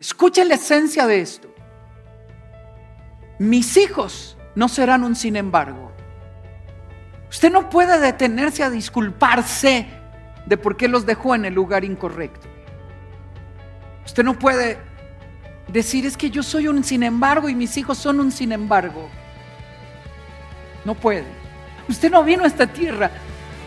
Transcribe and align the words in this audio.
Escuche 0.00 0.42
la 0.46 0.54
esencia 0.54 1.06
de 1.06 1.20
esto. 1.20 1.48
Mis 3.38 3.76
hijos 3.76 4.38
no 4.54 4.68
serán 4.68 5.04
un 5.04 5.14
sin 5.14 5.36
embargo. 5.36 5.92
Usted 7.28 7.52
no 7.52 7.68
puede 7.68 8.00
detenerse 8.00 8.62
a 8.62 8.70
disculparse 8.70 9.86
de 10.46 10.56
por 10.56 10.78
qué 10.78 10.88
los 10.88 11.04
dejó 11.04 11.34
en 11.34 11.44
el 11.44 11.54
lugar 11.54 11.84
incorrecto. 11.84 12.48
Usted 14.06 14.24
no 14.24 14.38
puede 14.38 14.78
decir 15.68 16.06
es 16.06 16.16
que 16.16 16.30
yo 16.30 16.42
soy 16.42 16.66
un 16.66 16.82
sin 16.82 17.02
embargo 17.02 17.50
y 17.50 17.54
mis 17.54 17.76
hijos 17.76 17.98
son 17.98 18.20
un 18.20 18.32
sin 18.32 18.52
embargo. 18.52 19.08
No 20.86 20.94
puede. 20.94 21.26
Usted 21.88 22.10
no 22.10 22.24
vino 22.24 22.44
a 22.44 22.46
esta 22.46 22.66
tierra 22.66 23.10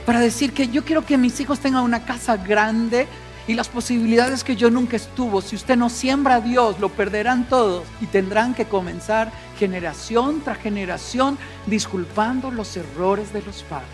para 0.04 0.20
decir 0.20 0.52
que 0.52 0.68
yo 0.68 0.84
quiero 0.84 1.06
que 1.06 1.18
mis 1.18 1.40
hijos 1.40 1.60
tengan 1.60 1.84
una 1.84 2.04
casa 2.06 2.38
grande 2.38 3.08
y 3.48 3.54
las 3.54 3.70
posibilidades 3.70 4.44
que 4.44 4.56
yo 4.56 4.70
nunca 4.70 4.96
estuvo. 4.96 5.42
Si 5.42 5.56
usted 5.56 5.76
no 5.76 5.90
siembra 5.90 6.36
a 6.36 6.42
Dios, 6.42 6.80
lo 6.80 6.90
perderán 6.90 7.48
todos 7.50 7.86
y 8.02 8.06
tendrán 8.06 8.54
que 8.54 8.66
comenzar 8.66 9.32
generación 9.58 10.42
tras 10.42 10.58
generación 10.60 11.38
disculpando 11.66 12.52
los 12.52 12.76
errores 12.78 13.34
de 13.34 13.42
los 13.42 13.64
padres. 13.64 13.90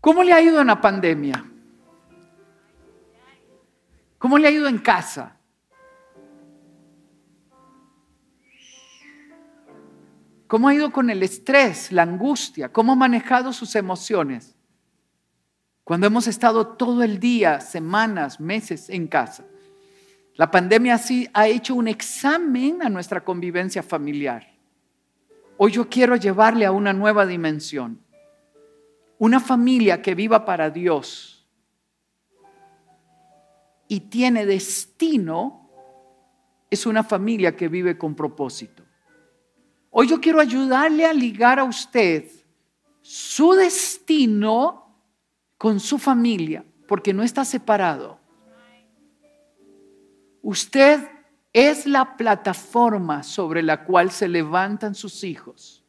¿Cómo 0.00 0.22
le 0.22 0.32
ha 0.32 0.40
ido 0.40 0.60
en 0.60 0.68
la 0.68 0.80
pandemia? 0.80 1.44
¿Cómo 4.18 4.38
le 4.38 4.48
ha 4.48 4.50
ido 4.50 4.68
en 4.68 4.78
casa? 4.78 5.37
¿Cómo 10.48 10.68
ha 10.68 10.74
ido 10.74 10.90
con 10.90 11.10
el 11.10 11.22
estrés, 11.22 11.92
la 11.92 12.02
angustia? 12.02 12.72
¿Cómo 12.72 12.92
ha 12.92 12.96
manejado 12.96 13.52
sus 13.52 13.76
emociones? 13.76 14.56
Cuando 15.84 16.06
hemos 16.06 16.26
estado 16.26 16.68
todo 16.68 17.02
el 17.02 17.20
día, 17.20 17.60
semanas, 17.60 18.40
meses 18.40 18.88
en 18.88 19.08
casa. 19.08 19.44
La 20.36 20.50
pandemia 20.50 20.96
sí 20.96 21.28
ha 21.34 21.46
hecho 21.48 21.74
un 21.74 21.86
examen 21.86 22.82
a 22.82 22.88
nuestra 22.88 23.22
convivencia 23.22 23.82
familiar. 23.82 24.48
Hoy 25.58 25.72
yo 25.72 25.88
quiero 25.88 26.16
llevarle 26.16 26.64
a 26.64 26.72
una 26.72 26.94
nueva 26.94 27.26
dimensión. 27.26 28.00
Una 29.18 29.40
familia 29.40 30.00
que 30.00 30.14
viva 30.14 30.46
para 30.46 30.70
Dios 30.70 31.46
y 33.86 34.00
tiene 34.00 34.46
destino 34.46 35.68
es 36.70 36.86
una 36.86 37.02
familia 37.02 37.54
que 37.56 37.68
vive 37.68 37.98
con 37.98 38.14
propósito. 38.14 38.87
Hoy 39.90 40.08
yo 40.08 40.20
quiero 40.20 40.40
ayudarle 40.40 41.06
a 41.06 41.12
ligar 41.12 41.58
a 41.58 41.64
usted 41.64 42.30
su 43.00 43.52
destino 43.52 44.94
con 45.56 45.80
su 45.80 45.98
familia, 45.98 46.64
porque 46.86 47.12
no 47.12 47.22
está 47.22 47.44
separado. 47.44 48.20
Usted 50.42 51.08
es 51.52 51.86
la 51.86 52.16
plataforma 52.16 53.22
sobre 53.22 53.62
la 53.62 53.84
cual 53.84 54.10
se 54.10 54.28
levantan 54.28 54.94
sus 54.94 55.24
hijos. 55.24 55.84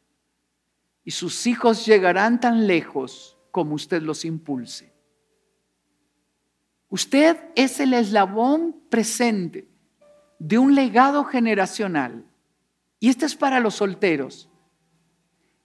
Y 1.03 1.11
sus 1.11 1.45
hijos 1.47 1.85
llegarán 1.85 2.39
tan 2.39 2.67
lejos 2.67 3.37
como 3.51 3.75
usted 3.75 4.01
los 4.01 4.25
impulse. 4.25 4.93
Usted 6.89 7.37
es 7.55 7.79
el 7.79 7.93
eslabón 7.93 8.75
presente 8.89 9.69
de 10.39 10.57
un 10.57 10.73
legado 10.73 11.23
generacional 11.23 12.28
y 12.99 13.09
este 13.09 13.25
es 13.25 13.35
para 13.35 13.59
los 13.59 13.75
solteros. 13.75 14.49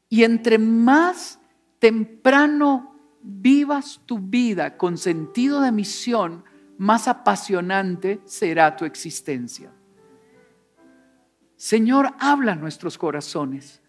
Y 0.09 0.23
entre 0.25 0.59
más 0.59 1.41
temprano 1.79 2.95
vivas 3.23 4.01
tu 4.07 4.19
vida 4.19 4.77
con 4.77 4.99
sentido 4.99 5.61
de 5.61 5.73
misión, 5.73 6.45
más 6.79 7.09
apasionante 7.09 8.21
será 8.25 8.77
tu 8.77 8.85
existencia. 8.85 9.73
Señor, 11.57 12.15
habla 12.19 12.55
nuestros 12.55 12.99
corazones. 12.99 13.81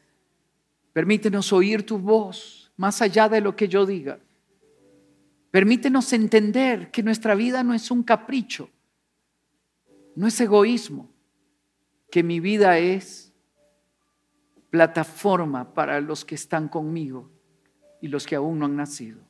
Permítenos 0.94 1.52
oír 1.52 1.86
tu 1.86 1.98
voz 1.98 2.72
más 2.78 3.02
allá 3.02 3.28
de 3.28 3.42
lo 3.42 3.56
que 3.56 3.68
yo 3.68 3.86
diga. 3.86 4.20
Permítenos 5.52 6.12
entender 6.14 6.92
que 6.92 7.04
nuestra 7.04 7.36
vida 7.36 7.64
no 7.64 7.74
es 7.74 7.90
un 7.92 8.04
capricho, 8.04 8.70
no 10.16 10.28
es 10.28 10.40
egoísmo, 10.42 11.10
que 12.12 12.24
mi 12.24 12.40
vida 12.40 12.78
es 12.78 13.25
plataforma 14.76 15.74
para 15.74 16.02
los 16.02 16.26
que 16.26 16.36
están 16.36 16.68
conmigo 16.68 17.32
y 18.02 18.10
los 18.10 18.26
que 18.28 18.36
aún 18.36 18.60
no 18.60 18.66
han 18.66 18.76
nacido. 18.76 19.22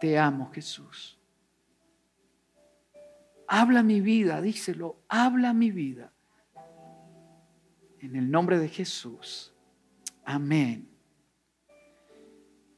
Te 0.00 0.18
amo, 0.18 0.50
Jesús. 0.50 1.18
Habla 3.46 3.82
mi 3.82 4.00
vida, 4.00 4.40
díselo, 4.40 4.96
habla 5.08 5.52
mi 5.52 5.70
vida. 5.70 6.10
En 7.98 8.16
el 8.16 8.30
nombre 8.30 8.58
de 8.58 8.68
Jesús. 8.68 9.52
Amén. 10.24 10.88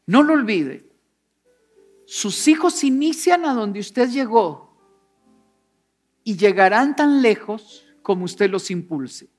No 0.05 0.25
lo 0.25 0.33
olvide. 0.33 0.91
Sus 2.07 2.49
hijos 2.49 2.83
inician 2.83 3.45
a 3.45 3.55
donde 3.55 3.79
usted 3.79 4.09
llegó 4.09 4.77
y 6.25 6.37
llegarán 6.37 6.97
tan 6.97 7.23
lejos 7.23 7.87
como 8.03 8.25
usted 8.25 8.51
los 8.51 8.69
impulse 8.73 9.36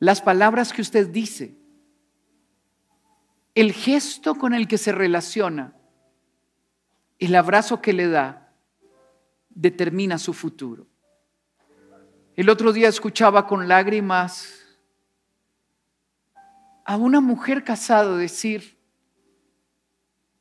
las 0.00 0.22
palabras 0.22 0.72
que 0.72 0.80
usted 0.80 1.08
dice, 1.08 1.54
el 3.54 3.72
gesto 3.72 4.34
con 4.34 4.54
el 4.54 4.66
que 4.66 4.78
se 4.78 4.92
relaciona, 4.92 5.74
el 7.18 7.34
abrazo 7.34 7.82
que 7.82 7.92
le 7.92 8.08
da, 8.08 8.54
determina 9.50 10.18
su 10.18 10.32
futuro. 10.32 10.86
El 12.34 12.48
otro 12.48 12.72
día 12.72 12.88
escuchaba 12.88 13.46
con 13.46 13.68
lágrimas 13.68 14.78
a 16.86 16.96
una 16.96 17.20
mujer 17.20 17.62
casada 17.62 18.16
decir, 18.16 18.78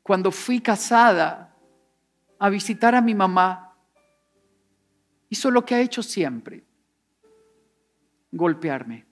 cuando 0.01 0.31
fui 0.31 0.61
casada 0.61 1.53
a 2.39 2.49
visitar 2.49 2.95
a 2.95 3.01
mi 3.01 3.13
mamá, 3.13 3.75
hizo 5.27 5.51
lo 5.51 5.65
que 5.65 5.75
ha 5.75 5.81
hecho 5.81 6.01
siempre, 6.01 6.63
golpearme. 8.31 9.08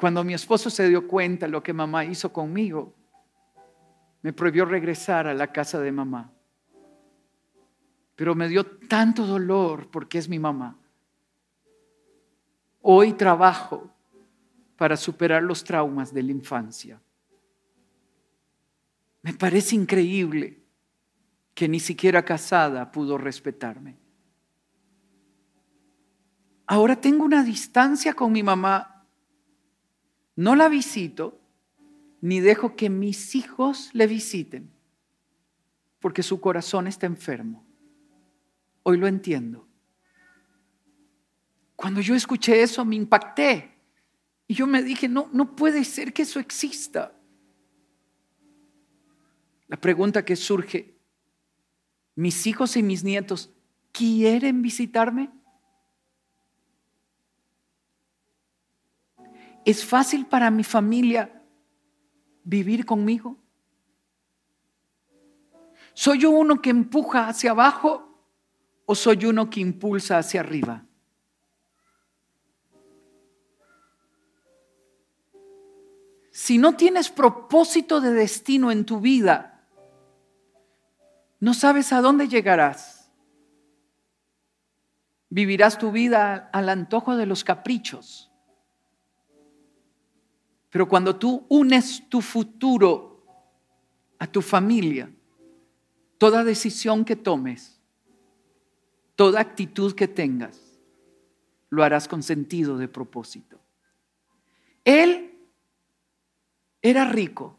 Cuando 0.00 0.24
mi 0.24 0.32
esposo 0.32 0.70
se 0.70 0.88
dio 0.88 1.06
cuenta 1.06 1.44
de 1.44 1.52
lo 1.52 1.62
que 1.62 1.74
mamá 1.74 2.06
hizo 2.06 2.32
conmigo, 2.32 2.94
me 4.22 4.32
prohibió 4.32 4.64
regresar 4.64 5.26
a 5.26 5.34
la 5.34 5.52
casa 5.52 5.78
de 5.78 5.92
mamá. 5.92 6.32
Pero 8.16 8.34
me 8.34 8.48
dio 8.48 8.64
tanto 8.64 9.26
dolor 9.26 9.90
porque 9.90 10.16
es 10.16 10.26
mi 10.26 10.38
mamá. 10.38 10.78
Hoy 12.80 13.12
trabajo 13.12 13.90
para 14.78 14.96
superar 14.96 15.42
los 15.42 15.62
traumas 15.62 16.14
de 16.14 16.22
la 16.22 16.32
infancia. 16.32 16.98
Me 19.20 19.34
parece 19.34 19.76
increíble 19.76 20.62
que 21.52 21.68
ni 21.68 21.78
siquiera 21.78 22.24
casada 22.24 22.90
pudo 22.90 23.18
respetarme. 23.18 23.98
Ahora 26.66 26.98
tengo 26.98 27.22
una 27.22 27.44
distancia 27.44 28.14
con 28.14 28.32
mi 28.32 28.42
mamá 28.42 28.89
no 30.40 30.56
la 30.56 30.70
visito 30.70 31.38
ni 32.22 32.40
dejo 32.40 32.74
que 32.74 32.88
mis 32.88 33.34
hijos 33.34 33.90
le 33.92 34.06
visiten, 34.06 34.70
porque 35.98 36.22
su 36.22 36.40
corazón 36.40 36.86
está 36.86 37.04
enfermo. 37.04 37.66
Hoy 38.82 38.96
lo 38.96 39.06
entiendo. 39.06 39.68
Cuando 41.76 42.00
yo 42.00 42.14
escuché 42.14 42.62
eso 42.62 42.86
me 42.86 42.96
impacté 42.96 43.74
y 44.48 44.54
yo 44.54 44.66
me 44.66 44.82
dije, 44.82 45.08
no, 45.08 45.28
no 45.30 45.54
puede 45.54 45.84
ser 45.84 46.14
que 46.14 46.22
eso 46.22 46.40
exista. 46.40 47.12
La 49.68 49.78
pregunta 49.78 50.24
que 50.24 50.36
surge, 50.36 50.96
¿mis 52.14 52.46
hijos 52.46 52.78
y 52.78 52.82
mis 52.82 53.04
nietos 53.04 53.50
quieren 53.92 54.62
visitarme? 54.62 55.30
¿Es 59.64 59.84
fácil 59.84 60.26
para 60.26 60.50
mi 60.50 60.64
familia 60.64 61.42
vivir 62.44 62.86
conmigo? 62.86 63.36
¿Soy 65.92 66.20
yo 66.20 66.30
uno 66.30 66.62
que 66.62 66.70
empuja 66.70 67.28
hacia 67.28 67.50
abajo 67.50 68.24
o 68.86 68.94
soy 68.94 69.26
uno 69.26 69.50
que 69.50 69.60
impulsa 69.60 70.18
hacia 70.18 70.40
arriba? 70.40 70.84
Si 76.30 76.56
no 76.56 76.74
tienes 76.76 77.10
propósito 77.10 78.00
de 78.00 78.12
destino 78.12 78.70
en 78.70 78.86
tu 78.86 79.00
vida, 79.00 79.66
no 81.38 81.52
sabes 81.52 81.92
a 81.92 82.00
dónde 82.00 82.28
llegarás. 82.28 83.10
Vivirás 85.28 85.78
tu 85.78 85.92
vida 85.92 86.48
al 86.52 86.68
antojo 86.70 87.16
de 87.16 87.26
los 87.26 87.44
caprichos 87.44 88.29
Pero 90.70 90.88
cuando 90.88 91.16
tú 91.16 91.44
unes 91.48 92.08
tu 92.08 92.20
futuro 92.20 93.22
a 94.18 94.26
tu 94.26 94.40
familia, 94.40 95.10
toda 96.16 96.44
decisión 96.44 97.04
que 97.04 97.16
tomes, 97.16 97.80
toda 99.16 99.40
actitud 99.40 99.94
que 99.94 100.06
tengas, 100.06 100.78
lo 101.70 101.82
harás 101.82 102.08
con 102.08 102.22
sentido 102.22 102.78
de 102.78 102.88
propósito. 102.88 103.58
Él 104.84 105.38
era 106.82 107.04
rico, 107.04 107.56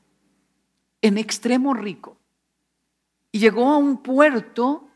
en 1.01 1.17
extremo 1.17 1.73
rico, 1.73 2.17
y 3.31 3.39
llegó 3.39 3.69
a 3.69 3.77
un 3.77 4.03
puerto 4.03 4.89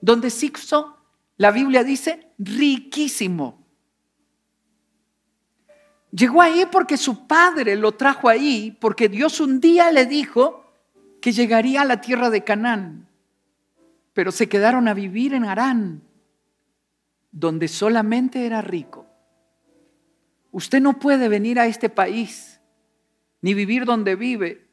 donde 0.00 0.30
Sixo, 0.30 0.98
la 1.36 1.50
Biblia 1.50 1.82
dice, 1.82 2.32
riquísimo. 2.38 3.63
Llegó 6.14 6.42
ahí 6.42 6.64
porque 6.70 6.96
su 6.96 7.26
padre 7.26 7.74
lo 7.74 7.92
trajo 7.92 8.28
ahí, 8.28 8.76
porque 8.80 9.08
Dios 9.08 9.40
un 9.40 9.58
día 9.58 9.90
le 9.90 10.06
dijo 10.06 10.72
que 11.20 11.32
llegaría 11.32 11.82
a 11.82 11.84
la 11.84 12.00
tierra 12.00 12.30
de 12.30 12.44
Canaán, 12.44 13.08
pero 14.12 14.30
se 14.30 14.48
quedaron 14.48 14.86
a 14.86 14.94
vivir 14.94 15.34
en 15.34 15.44
Harán, 15.44 16.04
donde 17.32 17.66
solamente 17.66 18.46
era 18.46 18.62
rico. 18.62 19.06
Usted 20.52 20.80
no 20.80 21.00
puede 21.00 21.28
venir 21.28 21.58
a 21.58 21.66
este 21.66 21.88
país 21.88 22.60
ni 23.40 23.52
vivir 23.52 23.84
donde 23.84 24.14
vive 24.14 24.68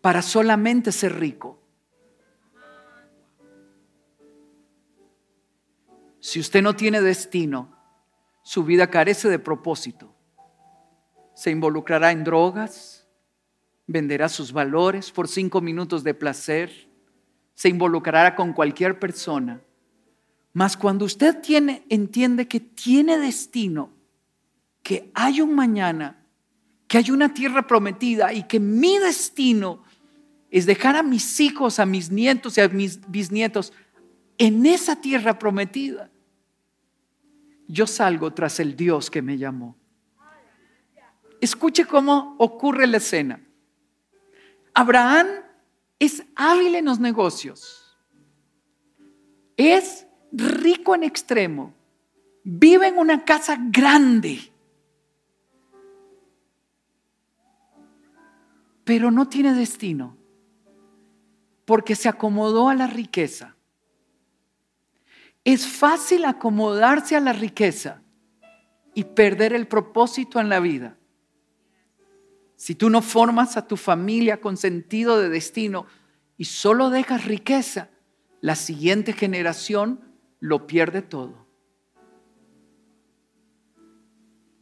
para 0.00 0.22
solamente 0.22 0.92
ser 0.92 1.20
rico. 1.20 1.60
Si 6.20 6.40
usted 6.40 6.62
no 6.62 6.74
tiene 6.74 7.02
destino, 7.02 7.76
su 8.42 8.64
vida 8.64 8.88
carece 8.88 9.28
de 9.28 9.38
propósito 9.38 10.14
se 11.38 11.52
involucrará 11.52 12.10
en 12.10 12.24
drogas, 12.24 13.06
venderá 13.86 14.28
sus 14.28 14.52
valores 14.52 15.12
por 15.12 15.28
cinco 15.28 15.60
minutos 15.60 16.02
de 16.02 16.12
placer, 16.12 16.88
se 17.54 17.68
involucrará 17.68 18.34
con 18.34 18.52
cualquier 18.52 18.98
persona. 18.98 19.60
Mas 20.52 20.76
cuando 20.76 21.04
usted 21.04 21.40
tiene, 21.40 21.84
entiende 21.90 22.48
que 22.48 22.58
tiene 22.58 23.18
destino, 23.18 23.92
que 24.82 25.12
hay 25.14 25.40
un 25.40 25.54
mañana, 25.54 26.26
que 26.88 26.98
hay 26.98 27.12
una 27.12 27.32
tierra 27.32 27.68
prometida 27.68 28.32
y 28.32 28.42
que 28.42 28.58
mi 28.58 28.98
destino 28.98 29.84
es 30.50 30.66
dejar 30.66 30.96
a 30.96 31.04
mis 31.04 31.38
hijos, 31.38 31.78
a 31.78 31.86
mis 31.86 32.10
nietos 32.10 32.58
y 32.58 32.62
a 32.62 32.68
mis 32.68 33.08
bisnietos 33.08 33.72
en 34.38 34.66
esa 34.66 35.00
tierra 35.00 35.38
prometida, 35.38 36.10
yo 37.68 37.86
salgo 37.86 38.32
tras 38.32 38.58
el 38.58 38.74
Dios 38.74 39.08
que 39.08 39.22
me 39.22 39.38
llamó. 39.38 39.78
Escuche 41.40 41.84
cómo 41.84 42.34
ocurre 42.38 42.86
la 42.86 42.96
escena. 42.96 43.40
Abraham 44.74 45.26
es 45.98 46.24
hábil 46.36 46.74
en 46.74 46.84
los 46.84 47.00
negocios. 47.00 47.96
Es 49.56 50.06
rico 50.32 50.94
en 50.94 51.04
extremo. 51.04 51.74
Vive 52.44 52.88
en 52.88 52.98
una 52.98 53.24
casa 53.24 53.58
grande. 53.60 54.52
Pero 58.84 59.10
no 59.10 59.28
tiene 59.28 59.54
destino. 59.54 60.16
Porque 61.64 61.94
se 61.94 62.08
acomodó 62.08 62.68
a 62.68 62.74
la 62.74 62.86
riqueza. 62.86 63.54
Es 65.44 65.66
fácil 65.66 66.24
acomodarse 66.24 67.16
a 67.16 67.20
la 67.20 67.32
riqueza 67.32 68.02
y 68.94 69.04
perder 69.04 69.52
el 69.52 69.68
propósito 69.68 70.40
en 70.40 70.48
la 70.48 70.60
vida. 70.60 70.97
Si 72.58 72.74
tú 72.74 72.90
no 72.90 73.02
formas 73.02 73.56
a 73.56 73.68
tu 73.68 73.76
familia 73.76 74.40
con 74.40 74.56
sentido 74.56 75.20
de 75.20 75.28
destino 75.28 75.86
y 76.36 76.46
solo 76.46 76.90
dejas 76.90 77.24
riqueza, 77.24 77.88
la 78.40 78.56
siguiente 78.56 79.12
generación 79.12 80.00
lo 80.40 80.66
pierde 80.66 81.00
todo. 81.00 81.46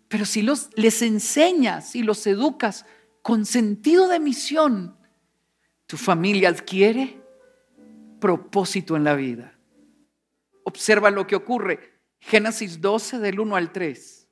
Pero 0.08 0.26
si 0.26 0.42
los, 0.42 0.68
les 0.74 1.00
enseñas 1.00 1.96
y 1.96 2.02
los 2.02 2.26
educas 2.26 2.84
con 3.22 3.46
sentido 3.46 4.08
de 4.08 4.20
misión, 4.20 4.98
tu 5.86 5.96
familia 5.96 6.50
adquiere 6.50 7.22
propósito 8.20 8.94
en 8.96 9.04
la 9.04 9.14
vida. 9.14 9.58
Observa 10.64 11.10
lo 11.10 11.26
que 11.26 11.36
ocurre. 11.36 11.98
Génesis 12.20 12.82
12 12.82 13.20
del 13.20 13.40
1 13.40 13.56
al 13.56 13.72
3. 13.72 14.25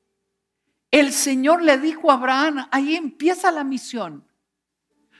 El 0.94 1.12
Señor 1.12 1.60
le 1.60 1.76
dijo 1.78 2.12
a 2.12 2.14
Abraham, 2.14 2.68
ahí 2.70 2.94
empieza 2.94 3.50
la 3.50 3.64
misión. 3.64 4.24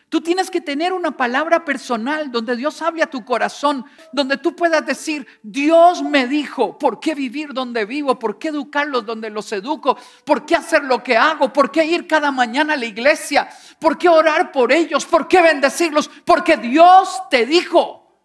Tú 0.09 0.21
tienes 0.21 0.49
que 0.49 0.61
tener 0.61 0.93
una 0.93 1.17
palabra 1.17 1.65
personal 1.65 2.31
donde 2.31 2.55
Dios 2.55 2.81
hable 2.81 3.03
a 3.03 3.11
tu 3.11 3.25
corazón, 3.25 3.85
donde 4.13 4.37
tú 4.37 4.55
puedas 4.55 4.87
decir, 4.87 5.27
Dios 5.43 6.01
me 6.05 6.29
dijo, 6.29 6.79
¿por 6.79 7.01
qué 7.01 7.17
vivir 7.17 7.53
donde 7.53 7.87
vivo? 7.87 8.17
¿Por 8.21 8.39
qué 8.39 8.51
educarlos 8.51 9.05
donde 9.05 9.31
los 9.31 9.51
educo? 9.51 9.99
¿Por 10.25 10.47
qué 10.47 10.55
hacer 10.55 10.85
lo 10.85 11.03
que 11.03 11.17
hago? 11.17 11.53
¿Por 11.53 11.73
qué 11.73 11.85
ir 11.85 12.07
cada 12.07 12.31
mañana 12.31 12.75
a 12.75 12.77
la 12.77 12.87
iglesia? 12.87 13.49
¿Por 13.81 13.99
qué 13.99 14.09
orar 14.09 14.53
por 14.53 14.71
ellos? 14.71 15.05
¿Por 15.05 15.27
qué 15.27 15.43
bendecirlos? 15.43 16.09
Porque 16.25 16.57
Dios 16.57 17.21
te 17.31 17.47
dijo. 17.47 18.17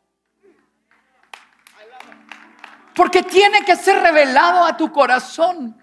Porque 2.94 3.24
tiene 3.24 3.66
que 3.66 3.75
ser 3.75 4.04
revelado 4.04 4.63
a 4.66 4.78
tu 4.78 4.92
corazón. 4.92 5.79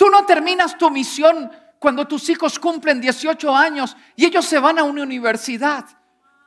Tú 0.00 0.08
no 0.08 0.24
terminas 0.24 0.78
tu 0.78 0.90
misión 0.90 1.52
cuando 1.78 2.08
tus 2.08 2.30
hijos 2.30 2.58
cumplen 2.58 3.02
18 3.02 3.54
años 3.54 3.94
y 4.16 4.24
ellos 4.24 4.46
se 4.46 4.58
van 4.58 4.78
a 4.78 4.82
una 4.82 5.02
universidad. 5.02 5.84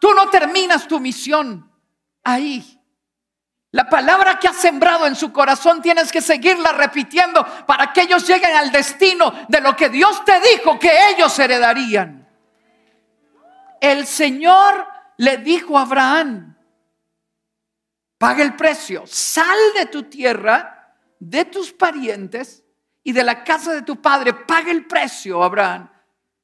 Tú 0.02 0.12
no 0.16 0.28
terminas 0.32 0.88
tu 0.88 1.00
misión 1.00 1.72
ahí. 2.24 2.82
La 3.70 3.88
palabra 3.88 4.40
que 4.40 4.48
has 4.48 4.56
sembrado 4.56 5.06
en 5.06 5.16
su 5.16 5.32
corazón 5.32 5.84
tienes 5.84 6.12
que 6.12 6.20
seguirla 6.20 6.72
repitiendo 6.72 7.46
para 7.68 7.94
que 7.94 8.02
ellos 8.02 8.28
lleguen 8.28 8.56
al 8.58 8.72
destino 8.72 9.32
de 9.48 9.62
lo 9.62 9.76
que 9.76 9.90
Dios 9.90 10.26
te 10.26 10.40
dijo 10.40 10.80
que 10.80 11.12
ellos 11.12 11.38
heredarían. 11.38 12.28
El 13.80 14.08
Señor 14.08 14.88
le 15.18 15.38
dijo 15.38 15.78
a 15.78 15.84
Abraham, 15.84 16.58
paga 18.18 18.42
el 18.42 18.56
precio, 18.56 19.04
sal 19.06 19.60
de 19.76 19.86
tu 19.86 20.02
tierra, 20.10 20.98
de 21.20 21.46
tus 21.46 21.72
parientes 21.72 22.63
y 23.04 23.12
de 23.12 23.24
la 23.24 23.44
casa 23.44 23.74
de 23.74 23.82
tu 23.82 24.02
padre, 24.02 24.34
paga 24.34 24.72
el 24.72 24.86
precio, 24.86 25.44
Abraham. 25.44 25.90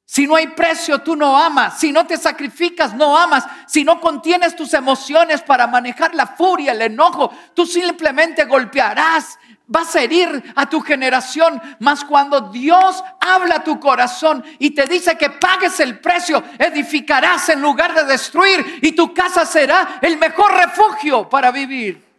Si 0.04 0.26
no 0.26 0.34
hay 0.34 0.48
precio, 0.48 0.98
tú 1.02 1.14
no 1.14 1.38
amas. 1.38 1.78
Si 1.78 1.92
no 1.92 2.04
te 2.04 2.16
sacrificas, 2.16 2.94
no 2.94 3.16
amas. 3.16 3.46
Si 3.68 3.84
no 3.84 4.00
contienes 4.00 4.56
tus 4.56 4.74
emociones 4.74 5.40
para 5.40 5.68
manejar 5.68 6.16
la 6.16 6.26
furia, 6.26 6.72
el 6.72 6.82
enojo, 6.82 7.32
tú 7.54 7.64
simplemente 7.64 8.44
golpearás. 8.44 9.38
Vas 9.68 9.94
a 9.94 10.02
herir 10.02 10.52
a 10.56 10.68
tu 10.68 10.80
generación. 10.80 11.62
Mas 11.78 12.04
cuando 12.04 12.40
Dios 12.40 13.04
habla 13.20 13.58
a 13.58 13.64
tu 13.64 13.78
corazón 13.78 14.44
y 14.58 14.70
te 14.70 14.86
dice 14.86 15.16
que 15.16 15.30
pagues 15.30 15.78
el 15.78 16.00
precio, 16.00 16.42
edificarás 16.58 17.48
en 17.50 17.62
lugar 17.62 17.94
de 17.94 18.02
destruir 18.02 18.80
y 18.82 18.90
tu 18.90 19.14
casa 19.14 19.46
será 19.46 20.00
el 20.02 20.18
mejor 20.18 20.52
refugio 20.54 21.28
para 21.28 21.52
vivir. 21.52 22.09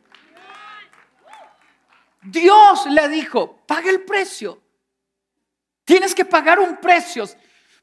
Dios 2.23 2.85
le 2.87 3.09
dijo, 3.09 3.63
paga 3.65 3.89
el 3.89 4.01
precio. 4.01 4.61
Tienes 5.83 6.13
que 6.13 6.25
pagar 6.25 6.59
un 6.59 6.77
precio. 6.77 7.25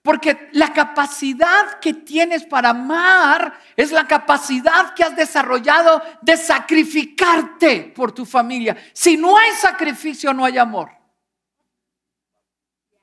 Porque 0.02 0.48
la 0.52 0.72
capacidad 0.72 1.80
que 1.80 1.92
tienes 1.92 2.44
para 2.46 2.70
amar 2.70 3.58
es 3.76 3.90
la 3.90 4.06
capacidad 4.06 4.94
que 4.94 5.02
has 5.02 5.14
desarrollado 5.16 6.00
de 6.22 6.36
sacrificarte 6.36 7.92
por 7.94 8.12
tu 8.12 8.24
familia. 8.24 8.76
Si 8.92 9.16
no 9.16 9.36
hay 9.36 9.50
sacrificio, 9.52 10.32
no 10.32 10.44
hay 10.44 10.56
amor. 10.56 10.90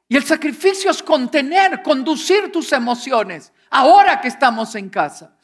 Y 0.08 0.16
el 0.16 0.24
sacrificio 0.24 0.90
es 0.90 1.04
contener, 1.04 1.84
conducir 1.84 2.52
tus 2.52 2.72
emociones 2.72 3.52
ahora 3.70 4.22
que 4.22 4.30
estamos 4.30 4.74
en 4.76 4.90
casa. 4.90 5.38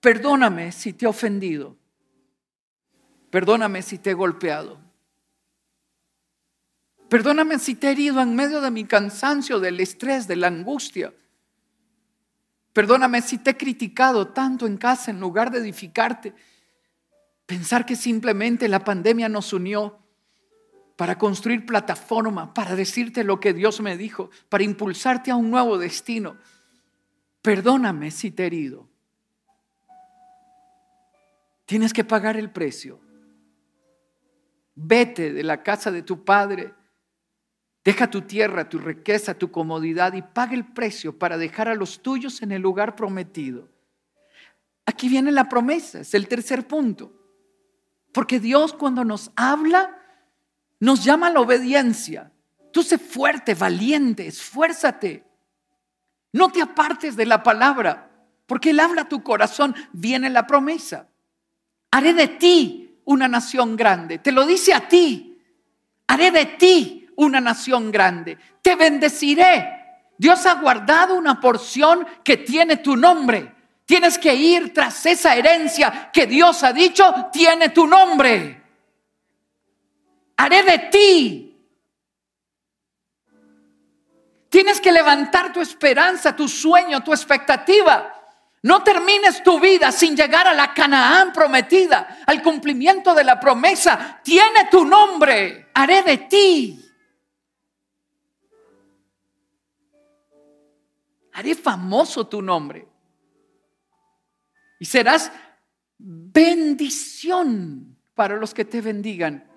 Perdóname 0.00 0.72
si 0.72 0.92
te 0.92 1.06
he 1.06 1.08
ofendido. 1.08 1.76
Perdóname 3.36 3.82
si 3.82 3.98
te 3.98 4.12
he 4.12 4.14
golpeado. 4.14 4.78
Perdóname 7.10 7.58
si 7.58 7.74
te 7.74 7.88
he 7.88 7.90
herido 7.90 8.22
en 8.22 8.34
medio 8.34 8.62
de 8.62 8.70
mi 8.70 8.86
cansancio, 8.86 9.60
del 9.60 9.78
estrés, 9.78 10.26
de 10.26 10.36
la 10.36 10.46
angustia. 10.46 11.12
Perdóname 12.72 13.20
si 13.20 13.36
te 13.36 13.50
he 13.50 13.56
criticado 13.58 14.28
tanto 14.28 14.66
en 14.66 14.78
casa 14.78 15.10
en 15.10 15.20
lugar 15.20 15.50
de 15.50 15.58
edificarte. 15.58 16.32
Pensar 17.44 17.84
que 17.84 17.94
simplemente 17.94 18.68
la 18.68 18.82
pandemia 18.82 19.28
nos 19.28 19.52
unió 19.52 19.98
para 20.96 21.18
construir 21.18 21.66
plataforma, 21.66 22.54
para 22.54 22.74
decirte 22.74 23.22
lo 23.22 23.38
que 23.38 23.52
Dios 23.52 23.82
me 23.82 23.98
dijo, 23.98 24.30
para 24.48 24.64
impulsarte 24.64 25.30
a 25.30 25.36
un 25.36 25.50
nuevo 25.50 25.76
destino. 25.76 26.38
Perdóname 27.42 28.12
si 28.12 28.30
te 28.30 28.44
he 28.44 28.46
herido. 28.46 28.88
Tienes 31.66 31.92
que 31.92 32.02
pagar 32.02 32.38
el 32.38 32.50
precio. 32.50 33.04
Vete 34.76 35.32
de 35.32 35.42
la 35.42 35.64
casa 35.64 35.90
de 35.90 36.02
tu 36.02 36.24
padre 36.24 36.72
Deja 37.86 38.10
tu 38.10 38.22
tierra, 38.22 38.68
tu 38.68 38.80
riqueza, 38.80 39.34
tu 39.34 39.52
comodidad 39.52 40.12
y 40.14 40.20
paga 40.20 40.54
el 40.54 40.64
precio 40.64 41.16
para 41.16 41.38
dejar 41.38 41.68
a 41.68 41.76
los 41.76 42.02
tuyos 42.02 42.42
en 42.42 42.50
el 42.50 42.60
lugar 42.60 42.96
prometido. 42.96 43.68
Aquí 44.86 45.08
viene 45.08 45.30
la 45.30 45.48
promesa, 45.48 46.00
es 46.00 46.12
el 46.12 46.26
tercer 46.26 46.66
punto. 46.66 47.12
Porque 48.10 48.40
Dios 48.40 48.72
cuando 48.72 49.04
nos 49.04 49.30
habla, 49.36 50.02
nos 50.80 51.04
llama 51.04 51.28
a 51.28 51.30
la 51.30 51.40
obediencia. 51.40 52.32
Tú 52.72 52.82
sé 52.82 52.98
fuerte, 52.98 53.54
valiente, 53.54 54.26
esfuérzate. 54.26 55.24
No 56.32 56.50
te 56.50 56.62
apartes 56.62 57.14
de 57.14 57.26
la 57.26 57.44
palabra, 57.44 58.10
porque 58.46 58.70
Él 58.70 58.80
habla 58.80 59.02
a 59.02 59.08
tu 59.08 59.22
corazón, 59.22 59.76
viene 59.92 60.28
la 60.28 60.48
promesa. 60.48 61.06
Haré 61.92 62.14
de 62.14 62.26
ti 62.26 62.85
una 63.06 63.26
nación 63.28 63.76
grande. 63.76 64.18
Te 64.18 64.30
lo 64.30 64.44
dice 64.46 64.74
a 64.74 64.86
ti. 64.86 65.38
Haré 66.06 66.30
de 66.30 66.46
ti 66.46 67.08
una 67.16 67.40
nación 67.40 67.90
grande. 67.90 68.38
Te 68.62 68.76
bendeciré. 68.76 69.72
Dios 70.18 70.44
ha 70.46 70.54
guardado 70.54 71.14
una 71.14 71.40
porción 71.40 72.06
que 72.22 72.36
tiene 72.36 72.76
tu 72.76 72.96
nombre. 72.96 73.54
Tienes 73.84 74.18
que 74.18 74.34
ir 74.34 74.72
tras 74.74 75.06
esa 75.06 75.34
herencia 75.36 76.10
que 76.12 76.26
Dios 76.26 76.62
ha 76.62 76.72
dicho 76.72 77.28
tiene 77.32 77.70
tu 77.70 77.86
nombre. 77.86 78.62
Haré 80.36 80.62
de 80.62 80.78
ti. 80.90 81.42
Tienes 84.48 84.80
que 84.80 84.90
levantar 84.90 85.52
tu 85.52 85.60
esperanza, 85.60 86.34
tu 86.34 86.48
sueño, 86.48 87.02
tu 87.04 87.12
expectativa. 87.12 88.15
No 88.62 88.82
termines 88.82 89.42
tu 89.42 89.60
vida 89.60 89.92
sin 89.92 90.16
llegar 90.16 90.46
a 90.48 90.54
la 90.54 90.74
Canaán 90.74 91.32
prometida, 91.32 92.18
al 92.26 92.42
cumplimiento 92.42 93.14
de 93.14 93.24
la 93.24 93.38
promesa. 93.38 94.20
Tiene 94.22 94.68
tu 94.70 94.84
nombre. 94.84 95.68
Haré 95.74 96.02
de 96.02 96.16
ti. 96.18 96.82
Haré 101.32 101.54
famoso 101.54 102.26
tu 102.26 102.40
nombre 102.40 102.88
y 104.78 104.84
serás 104.84 105.32
bendición 105.98 107.96
para 108.14 108.36
los 108.36 108.54
que 108.54 108.64
te 108.64 108.80
bendigan. 108.80 109.50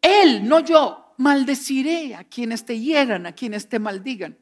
Él, 0.00 0.46
no 0.48 0.60
yo, 0.60 1.14
maldeciré 1.18 2.14
a 2.14 2.24
quienes 2.24 2.64
te 2.64 2.78
hieran, 2.78 3.26
a 3.26 3.32
quienes 3.32 3.68
te 3.68 3.78
maldigan. 3.78 4.38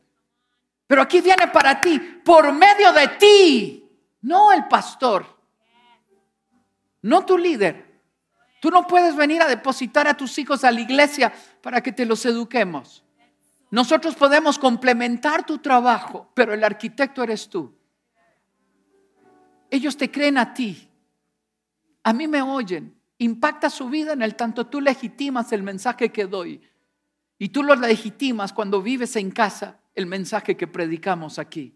Pero 0.86 1.02
aquí 1.02 1.20
viene 1.20 1.48
para 1.48 1.80
ti, 1.80 1.98
por 1.98 2.52
medio 2.52 2.92
de 2.92 3.08
ti, 3.18 3.90
no 4.22 4.52
el 4.52 4.66
pastor, 4.68 5.26
no 7.02 7.24
tu 7.24 7.36
líder. 7.36 7.84
Tú 8.60 8.70
no 8.70 8.86
puedes 8.86 9.14
venir 9.14 9.42
a 9.42 9.48
depositar 9.48 10.08
a 10.08 10.16
tus 10.16 10.38
hijos 10.38 10.64
a 10.64 10.70
la 10.70 10.80
iglesia 10.80 11.32
para 11.60 11.80
que 11.80 11.92
te 11.92 12.06
los 12.06 12.24
eduquemos. 12.24 13.04
Nosotros 13.70 14.14
podemos 14.14 14.58
complementar 14.58 15.44
tu 15.44 15.58
trabajo, 15.58 16.30
pero 16.34 16.54
el 16.54 16.62
arquitecto 16.64 17.22
eres 17.22 17.48
tú. 17.48 17.76
Ellos 19.70 19.96
te 19.96 20.10
creen 20.10 20.38
a 20.38 20.54
ti. 20.54 20.88
A 22.04 22.12
mí 22.12 22.28
me 22.28 22.42
oyen. 22.42 22.96
Impacta 23.18 23.70
su 23.70 23.88
vida 23.88 24.12
en 24.12 24.22
el 24.22 24.36
tanto 24.36 24.66
tú 24.66 24.80
legitimas 24.80 25.52
el 25.52 25.62
mensaje 25.62 26.10
que 26.10 26.26
doy. 26.26 26.60
Y 27.38 27.48
tú 27.48 27.62
lo 27.62 27.74
legitimas 27.74 28.52
cuando 28.52 28.80
vives 28.80 29.16
en 29.16 29.30
casa 29.30 29.80
el 29.96 30.06
mensaje 30.06 30.56
que 30.56 30.66
predicamos 30.66 31.38
aquí. 31.38 31.74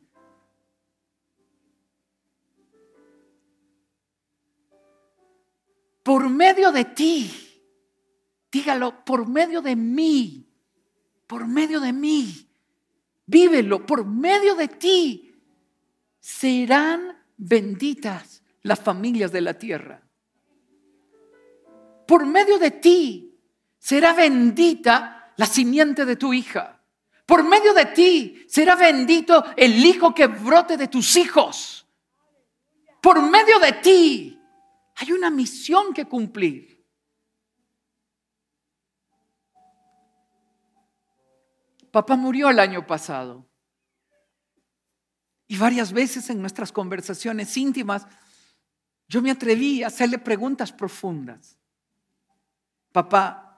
Por 6.03 6.29
medio 6.29 6.71
de 6.71 6.85
ti, 6.85 7.31
dígalo, 8.53 9.05
por 9.05 9.27
medio 9.27 9.63
de 9.63 9.75
mí, 9.75 10.47
por 11.27 11.47
medio 11.47 11.81
de 11.81 11.93
mí, 11.93 12.49
vívelo, 13.27 13.85
por 13.87 14.05
medio 14.05 14.55
de 14.55 14.69
ti, 14.69 15.35
serán 16.19 17.17
benditas 17.37 18.43
las 18.63 18.81
familias 18.81 19.33
de 19.33 19.41
la 19.41 19.55
tierra. 19.55 20.03
Por 22.07 22.27
medio 22.27 22.59
de 22.59 22.73
ti 22.73 23.39
será 23.79 24.13
bendita 24.13 25.33
la 25.37 25.47
simiente 25.47 26.05
de 26.05 26.17
tu 26.17 26.35
hija. 26.35 26.80
Por 27.31 27.45
medio 27.45 27.73
de 27.73 27.87
ti 27.87 28.45
será 28.49 28.75
bendito 28.75 29.45
el 29.57 29.87
hijo 29.87 30.13
que 30.13 30.27
brote 30.27 30.77
de 30.77 30.89
tus 30.89 31.17
hijos. 31.17 31.87
Por 33.01 33.23
medio 33.23 33.61
de 33.61 33.75
ti 33.75 34.43
hay 34.97 35.13
una 35.13 35.31
misión 35.31 35.95
que 35.95 36.07
cumplir. 36.07 36.85
Papá 41.93 42.17
murió 42.17 42.51
el 42.51 42.59
año 42.59 42.85
pasado. 42.85 43.49
Y 45.47 45.57
varias 45.57 45.93
veces 45.93 46.31
en 46.31 46.41
nuestras 46.41 46.73
conversaciones 46.73 47.57
íntimas, 47.57 48.09
yo 49.07 49.23
me 49.23 49.31
atreví 49.31 49.85
a 49.85 49.87
hacerle 49.87 50.19
preguntas 50.19 50.73
profundas. 50.73 51.57
Papá, 52.91 53.50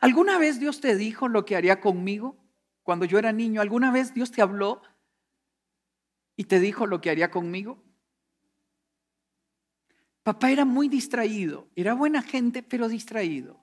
¿alguna 0.00 0.38
vez 0.38 0.60
Dios 0.60 0.80
te 0.80 0.96
dijo 0.96 1.28
lo 1.28 1.44
que 1.44 1.56
haría 1.56 1.80
conmigo 1.80 2.36
cuando 2.82 3.04
yo 3.04 3.18
era 3.18 3.32
niño? 3.32 3.60
¿Alguna 3.60 3.90
vez 3.90 4.14
Dios 4.14 4.30
te 4.30 4.42
habló 4.42 4.82
y 6.36 6.44
te 6.44 6.60
dijo 6.60 6.86
lo 6.86 7.00
que 7.00 7.10
haría 7.10 7.30
conmigo? 7.30 7.82
Papá 10.22 10.50
era 10.50 10.64
muy 10.64 10.88
distraído, 10.88 11.68
era 11.74 11.94
buena 11.94 12.22
gente, 12.22 12.62
pero 12.62 12.88
distraído. 12.88 13.58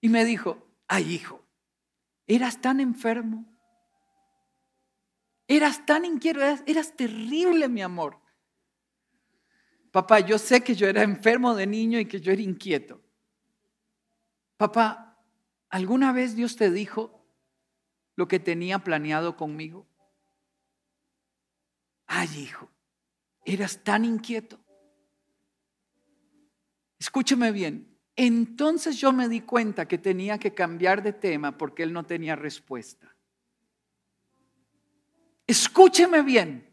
Y 0.00 0.08
me 0.08 0.24
dijo, 0.24 0.66
ay 0.86 1.14
hijo, 1.14 1.42
eras 2.26 2.60
tan 2.60 2.80
enfermo, 2.80 3.58
Eras 5.48 5.86
tan 5.86 6.04
inquieto, 6.04 6.40
eras, 6.42 6.94
terrible, 6.94 7.68
mi 7.68 7.80
amor. 7.80 8.20
Papá, 9.90 10.20
yo 10.20 10.38
sé 10.38 10.62
que 10.62 10.74
yo 10.74 10.86
era 10.86 11.02
enfermo 11.02 11.54
de 11.54 11.66
niño 11.66 11.98
y 11.98 12.04
que 12.04 12.20
yo 12.20 12.32
era 12.32 12.42
inquieto. 12.42 13.00
Papá, 14.58 15.16
¿alguna 15.70 16.12
vez 16.12 16.34
Dios 16.34 16.56
te 16.56 16.70
dijo 16.70 17.24
lo 18.16 18.26
que 18.26 18.40
tenía 18.40 18.80
planeado 18.80 19.36
conmigo? 19.36 19.86
Ay, 22.06 22.28
hijo, 22.40 22.68
eras 23.44 23.82
tan 23.84 24.04
inquieto. 24.04 24.58
Escúcheme 26.98 27.52
bien. 27.52 27.96
Entonces 28.16 28.98
yo 28.98 29.12
me 29.12 29.28
di 29.28 29.42
cuenta 29.42 29.86
que 29.86 29.96
tenía 29.96 30.38
que 30.38 30.52
cambiar 30.52 31.04
de 31.04 31.12
tema 31.12 31.56
porque 31.56 31.84
él 31.84 31.92
no 31.92 32.04
tenía 32.04 32.34
respuesta. 32.34 33.14
Escúcheme 35.46 36.22
bien. 36.22 36.68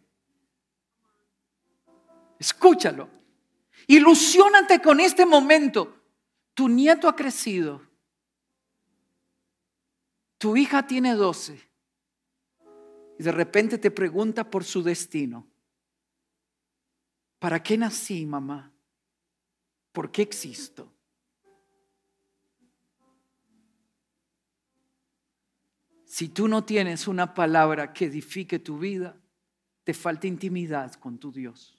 Escúchalo. 2.39 3.07
Ilusiónate 3.85 4.81
con 4.81 4.99
este 4.99 5.23
momento. 5.27 5.94
Tu 6.55 6.69
nieto 6.69 7.07
ha 7.07 7.15
crecido. 7.15 7.81
Tu 10.37 10.57
hija 10.57 10.87
tiene 10.87 11.13
12. 11.13 11.61
Y 13.19 13.23
de 13.23 13.31
repente 13.31 13.77
te 13.77 13.91
pregunta 13.91 14.49
por 14.49 14.63
su 14.63 14.81
destino. 14.81 15.47
¿Para 17.39 17.61
qué 17.61 17.77
nací, 17.77 18.25
mamá? 18.25 18.71
¿Por 19.91 20.11
qué 20.11 20.21
existo? 20.21 20.91
Si 26.05 26.29
tú 26.29 26.47
no 26.47 26.63
tienes 26.63 27.09
una 27.09 27.33
palabra 27.33 27.91
que 27.91 28.05
edifique 28.05 28.59
tu 28.59 28.79
vida, 28.79 29.17
te 29.83 29.93
falta 29.93 30.27
intimidad 30.27 30.93
con 30.93 31.17
tu 31.17 31.31
Dios. 31.33 31.77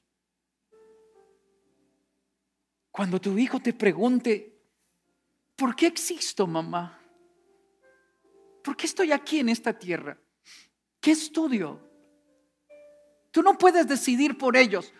Cuando 2.90 3.20
tu 3.20 3.38
hijo 3.38 3.60
te 3.60 3.72
pregunte, 3.72 4.55
¿por 5.56 5.74
qué 5.74 5.86
existo, 5.86 6.46
mamá? 6.46 7.00
¿Por 8.62 8.76
qué 8.76 8.86
estoy 8.86 9.12
aquí 9.12 9.40
en 9.40 9.48
esta 9.48 9.78
tierra? 9.78 10.18
¿Qué 11.00 11.12
estudio? 11.12 11.80
Tú 13.30 13.42
no 13.42 13.58
puedes 13.58 13.86
decidir 13.86 14.38
por 14.38 14.56
ellos, 14.56 14.92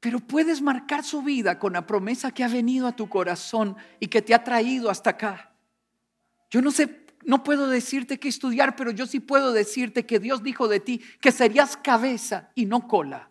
pero 0.00 0.20
puedes 0.20 0.60
marcar 0.62 1.04
su 1.04 1.22
vida 1.22 1.58
con 1.58 1.74
la 1.74 1.86
promesa 1.86 2.32
que 2.32 2.44
ha 2.44 2.48
venido 2.48 2.86
a 2.86 2.96
tu 2.96 3.08
corazón 3.08 3.76
y 3.98 4.08
que 4.08 4.22
te 4.22 4.34
ha 4.34 4.42
traído 4.42 4.90
hasta 4.90 5.10
acá. 5.10 5.54
Yo 6.50 6.60
no 6.62 6.70
sé 6.70 7.00
no 7.24 7.44
puedo 7.44 7.68
decirte 7.68 8.18
qué 8.18 8.28
estudiar, 8.28 8.76
pero 8.76 8.90
yo 8.90 9.06
sí 9.06 9.20
puedo 9.20 9.52
decirte 9.52 10.06
que 10.06 10.18
Dios 10.18 10.42
dijo 10.42 10.68
de 10.68 10.80
ti 10.80 11.00
que 11.20 11.32
serías 11.32 11.76
cabeza 11.76 12.50
y 12.54 12.66
no 12.66 12.88
cola, 12.88 13.29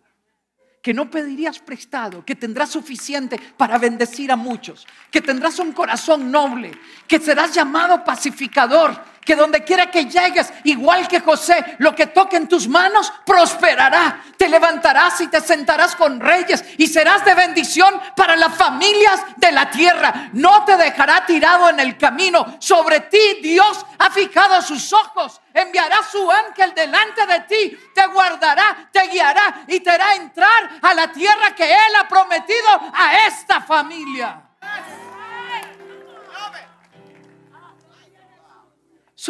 que 0.82 0.94
no 0.94 1.10
pedirías 1.10 1.58
prestado, 1.58 2.24
que 2.24 2.34
tendrás 2.34 2.70
suficiente 2.70 3.38
para 3.56 3.78
bendecir 3.78 4.32
a 4.32 4.36
muchos, 4.36 4.86
que 5.10 5.20
tendrás 5.20 5.58
un 5.58 5.72
corazón 5.72 6.30
noble, 6.30 6.72
que 7.06 7.20
serás 7.20 7.54
llamado 7.54 8.02
pacificador, 8.04 8.98
que 9.24 9.36
donde 9.36 9.64
quiera 9.64 9.90
que 9.90 10.06
llegues, 10.06 10.52
igual 10.64 11.06
que 11.06 11.20
José, 11.20 11.76
lo 11.78 11.94
que 11.94 12.06
toque 12.06 12.36
en 12.36 12.48
tus 12.48 12.68
manos 12.68 13.12
prosperará. 13.24 14.22
Te 14.36 14.48
levantarás 14.48 15.20
y 15.20 15.28
te 15.28 15.40
sentarás 15.40 15.94
con 15.96 16.20
reyes 16.20 16.64
y 16.78 16.86
serás 16.86 17.24
de 17.24 17.34
bendición 17.34 18.00
para 18.16 18.36
las 18.36 18.54
familias 18.54 19.20
de 19.36 19.52
la 19.52 19.70
tierra. 19.70 20.30
No 20.32 20.64
te 20.64 20.76
dejará 20.76 21.26
tirado 21.26 21.68
en 21.68 21.80
el 21.80 21.96
camino. 21.96 22.56
Sobre 22.58 23.00
ti 23.00 23.40
Dios 23.42 23.84
ha 23.98 24.10
fijado 24.10 24.62
sus 24.62 24.92
ojos. 24.92 25.40
Enviará 25.52 25.98
su 26.10 26.30
ángel 26.30 26.74
delante 26.74 27.26
de 27.26 27.40
ti. 27.40 27.78
Te 27.94 28.06
guardará, 28.06 28.88
te 28.92 29.06
guiará 29.08 29.64
y 29.66 29.80
te 29.80 29.90
hará 29.90 30.14
entrar 30.14 30.70
a 30.80 30.94
la 30.94 31.12
tierra 31.12 31.54
que 31.54 31.70
Él 31.70 31.94
ha 31.98 32.08
prometido 32.08 32.68
a 32.94 33.26
esta 33.26 33.60
familia. 33.60 34.42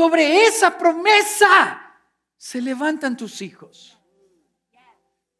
Sobre 0.00 0.46
esa 0.46 0.78
promesa 0.78 1.78
se 2.38 2.62
levantan 2.62 3.18
tus 3.18 3.42
hijos. 3.42 3.98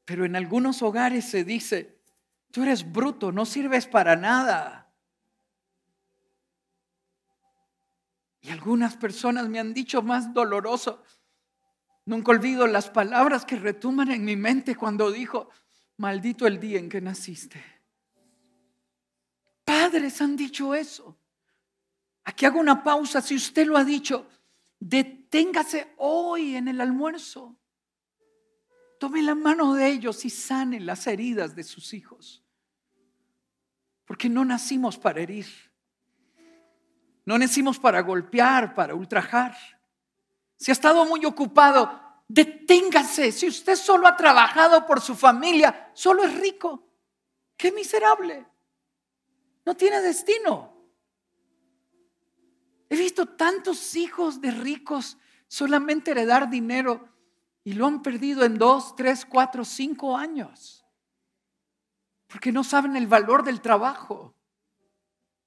Pero 0.04 0.26
en 0.26 0.36
algunos 0.36 0.82
hogares 0.82 1.24
se 1.24 1.44
dice, 1.44 1.98
tú 2.50 2.64
eres 2.64 2.92
bruto, 2.92 3.32
no 3.32 3.46
sirves 3.46 3.86
para 3.86 4.16
nada. 4.16 4.92
Y 8.42 8.50
algunas 8.50 8.98
personas 8.98 9.48
me 9.48 9.60
han 9.60 9.72
dicho 9.72 10.02
más 10.02 10.34
doloroso. 10.34 11.02
Nunca 12.04 12.32
olvido 12.32 12.66
las 12.66 12.90
palabras 12.90 13.46
que 13.46 13.56
retuman 13.56 14.10
en 14.10 14.26
mi 14.26 14.36
mente 14.36 14.76
cuando 14.76 15.10
dijo, 15.10 15.48
maldito 15.96 16.46
el 16.46 16.60
día 16.60 16.78
en 16.78 16.90
que 16.90 17.00
naciste. 17.00 17.64
Padres 19.64 20.20
han 20.20 20.36
dicho 20.36 20.74
eso. 20.74 21.18
Aquí 22.24 22.44
hago 22.44 22.60
una 22.60 22.84
pausa. 22.84 23.22
Si 23.22 23.36
usted 23.36 23.66
lo 23.66 23.78
ha 23.78 23.84
dicho, 23.84 24.28
Deténgase 24.80 25.92
hoy 25.98 26.56
en 26.56 26.66
el 26.68 26.80
almuerzo. 26.80 27.54
Tome 28.98 29.22
la 29.22 29.34
mano 29.34 29.74
de 29.74 29.88
ellos 29.88 30.24
y 30.24 30.30
sane 30.30 30.80
las 30.80 31.06
heridas 31.06 31.54
de 31.54 31.64
sus 31.64 31.92
hijos. 31.94 32.42
Porque 34.06 34.28
no 34.28 34.44
nacimos 34.44 34.98
para 34.98 35.20
herir. 35.20 35.46
No 37.24 37.38
nacimos 37.38 37.78
para 37.78 38.00
golpear, 38.00 38.74
para 38.74 38.94
ultrajar. 38.94 39.54
Si 40.56 40.70
ha 40.70 40.72
estado 40.72 41.04
muy 41.04 41.24
ocupado, 41.24 42.22
deténgase. 42.26 43.32
Si 43.32 43.46
usted 43.46 43.76
solo 43.76 44.08
ha 44.08 44.16
trabajado 44.16 44.86
por 44.86 45.00
su 45.00 45.14
familia, 45.14 45.90
solo 45.94 46.24
es 46.24 46.34
rico. 46.40 46.88
Qué 47.56 47.70
miserable. 47.70 48.46
No 49.64 49.76
tiene 49.76 50.00
destino. 50.00 50.69
He 52.90 52.96
visto 52.96 53.24
tantos 53.24 53.94
hijos 53.94 54.40
de 54.40 54.50
ricos 54.50 55.16
solamente 55.46 56.10
heredar 56.10 56.50
dinero 56.50 57.08
y 57.62 57.74
lo 57.74 57.86
han 57.86 58.02
perdido 58.02 58.44
en 58.44 58.58
dos, 58.58 58.96
tres, 58.96 59.24
cuatro, 59.24 59.64
cinco 59.64 60.16
años. 60.16 60.84
Porque 62.26 62.50
no 62.50 62.64
saben 62.64 62.96
el 62.96 63.06
valor 63.06 63.44
del 63.44 63.60
trabajo. 63.60 64.34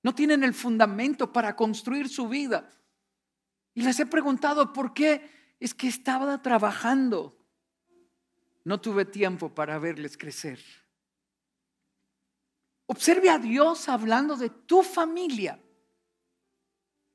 No 0.03 0.15
tienen 0.15 0.43
el 0.43 0.53
fundamento 0.53 1.31
para 1.31 1.55
construir 1.55 2.09
su 2.09 2.27
vida. 2.27 2.69
Y 3.73 3.83
les 3.83 3.99
he 3.99 4.05
preguntado 4.05 4.71
por 4.73 4.93
qué. 4.93 5.29
Es 5.59 5.73
que 5.73 5.87
estaba 5.87 6.41
trabajando. 6.41 7.37
No 8.65 8.81
tuve 8.81 9.05
tiempo 9.05 9.53
para 9.53 9.79
verles 9.79 10.17
crecer. 10.17 10.59
Observe 12.85 13.29
a 13.29 13.39
Dios 13.39 13.87
hablando 13.87 14.35
de 14.35 14.49
tu 14.49 14.83
familia. 14.83 15.62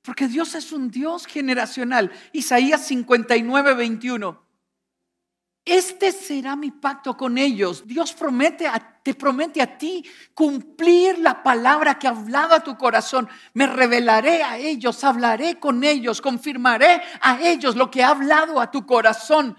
Porque 0.02 0.28
Dios 0.28 0.54
es 0.54 0.72
un 0.72 0.90
Dios 0.90 1.26
generacional. 1.26 2.10
Isaías 2.32 2.86
59, 2.86 3.74
21. 3.74 4.48
Este 5.68 6.12
será 6.12 6.56
mi 6.56 6.70
pacto 6.70 7.14
con 7.14 7.36
ellos. 7.36 7.86
Dios 7.86 8.16
te 9.02 9.14
promete 9.14 9.60
a 9.60 9.76
ti 9.76 10.02
cumplir 10.32 11.18
la 11.18 11.42
palabra 11.42 11.98
que 11.98 12.06
ha 12.06 12.12
hablado 12.12 12.54
a 12.54 12.64
tu 12.64 12.78
corazón. 12.78 13.28
Me 13.52 13.66
revelaré 13.66 14.42
a 14.42 14.56
ellos, 14.56 15.04
hablaré 15.04 15.60
con 15.60 15.84
ellos, 15.84 16.22
confirmaré 16.22 17.02
a 17.20 17.38
ellos 17.42 17.76
lo 17.76 17.90
que 17.90 18.02
ha 18.02 18.08
hablado 18.08 18.62
a 18.62 18.70
tu 18.70 18.86
corazón. 18.86 19.58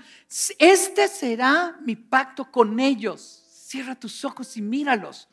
Este 0.57 1.07
será 1.07 1.77
mi 1.85 1.95
pacto 1.95 2.49
con 2.49 2.79
ellos. 2.79 3.43
Cierra 3.47 3.93
tus 3.93 4.25
ojos 4.25 4.57
y 4.57 4.63
míralos. 4.63 5.28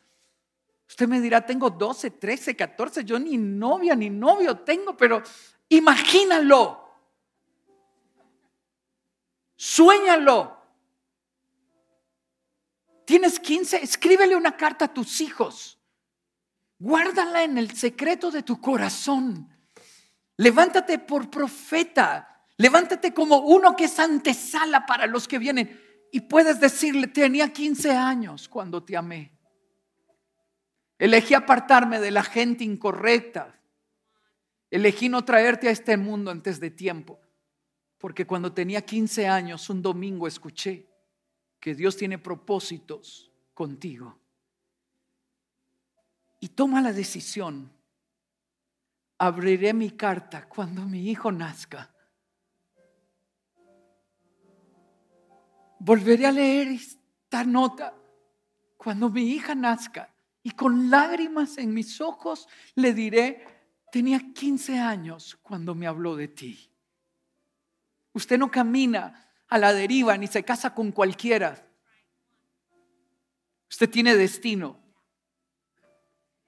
Usted 0.89 1.09
me 1.09 1.21
dirá, 1.21 1.45
tengo 1.45 1.71
12, 1.71 2.13
13, 2.13 2.55
14, 2.55 3.05
yo 3.05 3.19
ni 3.19 3.37
novia 3.37 3.95
ni 3.95 4.09
novio 4.09 4.59
tengo, 4.59 4.97
pero 4.97 5.23
imagínalo. 5.69 6.85
Suéñalo. 9.57 10.57
Tienes 13.05 13.41
15, 13.41 13.83
escríbele 13.83 14.37
una 14.37 14.57
carta 14.57 14.87
a 14.87 14.95
tus 14.95 15.21
hijos. 15.21 15.79
Guárdala 16.79 17.43
en 17.43 17.57
el 17.57 17.75
secreto 17.75 18.31
de 18.31 18.43
tu 18.43 18.61
corazón. 18.61 19.49
Levántate 20.37 20.99
por 20.99 21.31
profeta. 21.31 22.45
Levántate 22.59 23.15
como 23.15 23.39
uno 23.39 23.77
que 23.77 23.85
es 23.85 23.99
antesala 23.99 24.87
para 24.87 25.07
los 25.07 25.27
que 25.27 25.39
vienen. 25.39 25.81
Y 26.13 26.21
puedes 26.23 26.61
decirle, 26.61 27.09
tenía 27.09 27.53
15 27.53 27.91
años 27.93 28.49
cuando 28.49 28.83
te 28.85 28.97
amé. 28.97 29.36
Elegí 30.99 31.35
apartarme 31.35 32.01
de 32.01 32.11
la 32.11 32.23
gente 32.23 32.65
incorrecta. 32.65 33.61
Elegí 34.71 35.09
no 35.09 35.25
traerte 35.25 35.69
a 35.69 35.73
este 35.73 35.97
mundo 35.97 36.31
antes 36.31 36.59
de 36.59 36.71
tiempo. 36.71 37.21
Porque 37.99 38.27
cuando 38.27 38.53
tenía 38.53 38.83
15 38.83 39.29
años, 39.29 39.69
un 39.69 39.83
domingo 39.83 40.27
escuché 40.27 40.89
que 41.61 41.75
Dios 41.75 41.97
tiene 41.97 42.19
propósitos 42.19 43.31
contigo. 43.53 44.19
Y 46.41 46.49
toma 46.49 46.81
la 46.81 46.93
decisión. 46.93 47.73
Abriré 49.19 49.73
mi 49.73 49.91
carta 49.91 50.49
cuando 50.49 50.83
mi 50.83 51.11
hijo 51.11 51.33
nazca. 51.33 51.93
Volveré 55.79 56.27
a 56.27 56.33
leer 56.33 56.69
esta 56.69 57.45
nota 57.45 57.95
cuando 58.77 59.11
mi 59.11 59.31
hija 59.31 59.55
nazca 59.55 60.16
y 60.47 60.53
con 60.53 60.91
lágrimas 60.91 61.59
en 61.59 61.75
mis 61.75 62.01
ojos 62.01 62.47
le 62.77 62.95
diré, 62.95 63.45
tenía 63.91 64.21
15 64.33 64.79
años 64.79 65.37
cuando 65.43 65.75
me 65.75 65.89
habló 65.89 66.15
de 66.15 66.29
ti. 66.29 66.71
Usted 68.13 68.39
no 68.39 68.49
camina 68.49 69.29
a 69.49 69.59
la 69.59 69.75
deriva 69.75 70.17
ni 70.17 70.29
se 70.29 70.45
casa 70.45 70.73
con 70.73 70.93
cualquiera. 70.93 71.69
Usted 73.69 73.91
tiene 73.91 74.15
destino. 74.15 74.81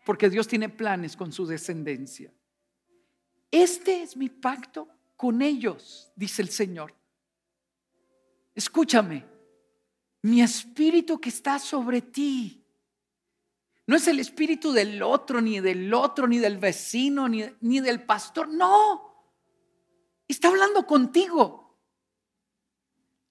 Porque 0.06 0.30
Dios 0.30 0.46
tiene 0.46 0.68
planes 0.68 1.16
con 1.16 1.32
su 1.32 1.44
descendencia. 1.44 2.32
Este 3.50 4.00
es 4.02 4.16
mi 4.16 4.28
pacto 4.28 4.88
con 5.16 5.42
ellos, 5.42 6.12
dice 6.14 6.40
el 6.42 6.50
Señor. 6.50 6.94
Escúchame, 8.54 9.26
mi 10.22 10.40
espíritu 10.40 11.20
que 11.20 11.30
está 11.30 11.58
sobre 11.58 12.00
ti 12.00 12.64
no 13.88 13.96
es 13.96 14.06
el 14.06 14.20
espíritu 14.20 14.70
del 14.70 15.02
otro, 15.02 15.40
ni 15.40 15.60
del 15.60 15.94
otro, 15.94 16.28
ni 16.28 16.36
del 16.36 16.58
vecino, 16.58 17.26
ni, 17.26 17.42
ni 17.62 17.80
del 17.80 18.02
pastor. 18.02 18.46
No. 18.46 19.32
Está 20.28 20.48
hablando 20.48 20.86
contigo. 20.86 21.74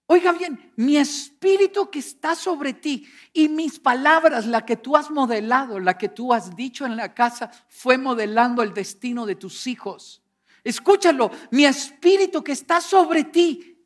Oiga 0.07 0.31
bien, 0.31 0.73
mi 0.75 0.97
espíritu 0.97 1.91
que 1.91 1.99
está 1.99 2.33
sobre 2.33 2.73
ti 2.73 3.07
y 3.33 3.49
mis 3.49 3.77
palabras, 3.77 4.47
la 4.47 4.65
que 4.65 4.77
tú 4.77 4.97
has 4.97 5.11
modelado, 5.11 5.79
la 5.79 5.95
que 5.95 6.09
tú 6.09 6.33
has 6.33 6.55
dicho 6.55 6.87
en 6.87 6.97
la 6.97 7.13
casa, 7.13 7.51
fue 7.69 7.99
modelando 7.99 8.63
el 8.63 8.73
destino 8.73 9.27
de 9.27 9.35
tus 9.35 9.67
hijos. 9.67 10.23
Escúchalo, 10.63 11.29
mi 11.51 11.65
espíritu 11.65 12.43
que 12.43 12.53
está 12.53 12.81
sobre 12.81 13.25
ti 13.25 13.76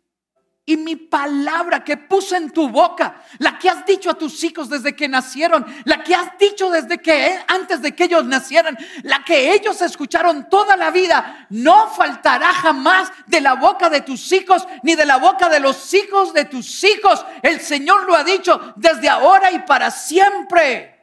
y 0.64 0.78
mi 0.78 0.96
palabra 0.96 1.84
que 1.84 1.98
puse 1.98 2.38
en 2.38 2.52
tu 2.52 2.70
boca, 2.70 3.24
la 3.40 3.58
que 3.58 3.68
has 3.68 3.86
dicho 3.86 4.12
a 4.12 4.14
tus 4.14 4.44
hijos 4.44 4.70
desde 4.70 4.96
que 4.96 5.08
nacieron, 5.08 5.66
la 5.86 6.04
que 6.04 6.14
has 6.14 6.38
dicho 6.38 6.70
desde 6.70 7.00
que 7.00 7.40
antes 7.48 7.82
de 7.82 7.96
que 7.96 8.04
ellos 8.04 8.26
nacieran, 8.26 8.78
la 9.04 9.24
que 9.24 9.54
ellos 9.54 9.82
escucharon 9.82 10.50
toda 10.50 10.78
la 10.78 10.92
vida, 10.92 11.48
no 11.50 11.90
faltará 11.90 12.54
jamás 12.54 13.12
de 13.26 13.42
la 13.42 13.56
boca 13.56 13.90
de 13.90 14.02
tus 14.02 14.32
hijos 14.32 14.68
ni 14.84 14.96
de 14.96 15.06
la 15.06 15.18
boca 15.18 15.50
de 15.50 15.60
los 15.60 15.94
hijos 15.96 16.32
de 16.34 16.46
tus 16.46 16.84
hijos. 16.84 17.26
El 17.42 17.60
Señor 17.60 18.06
lo 18.06 18.16
ha 18.16 18.24
dicho 18.24 18.74
desde 18.76 19.10
ahora 19.10 19.52
y 19.52 19.60
para 19.60 19.90
siempre. 19.90 21.00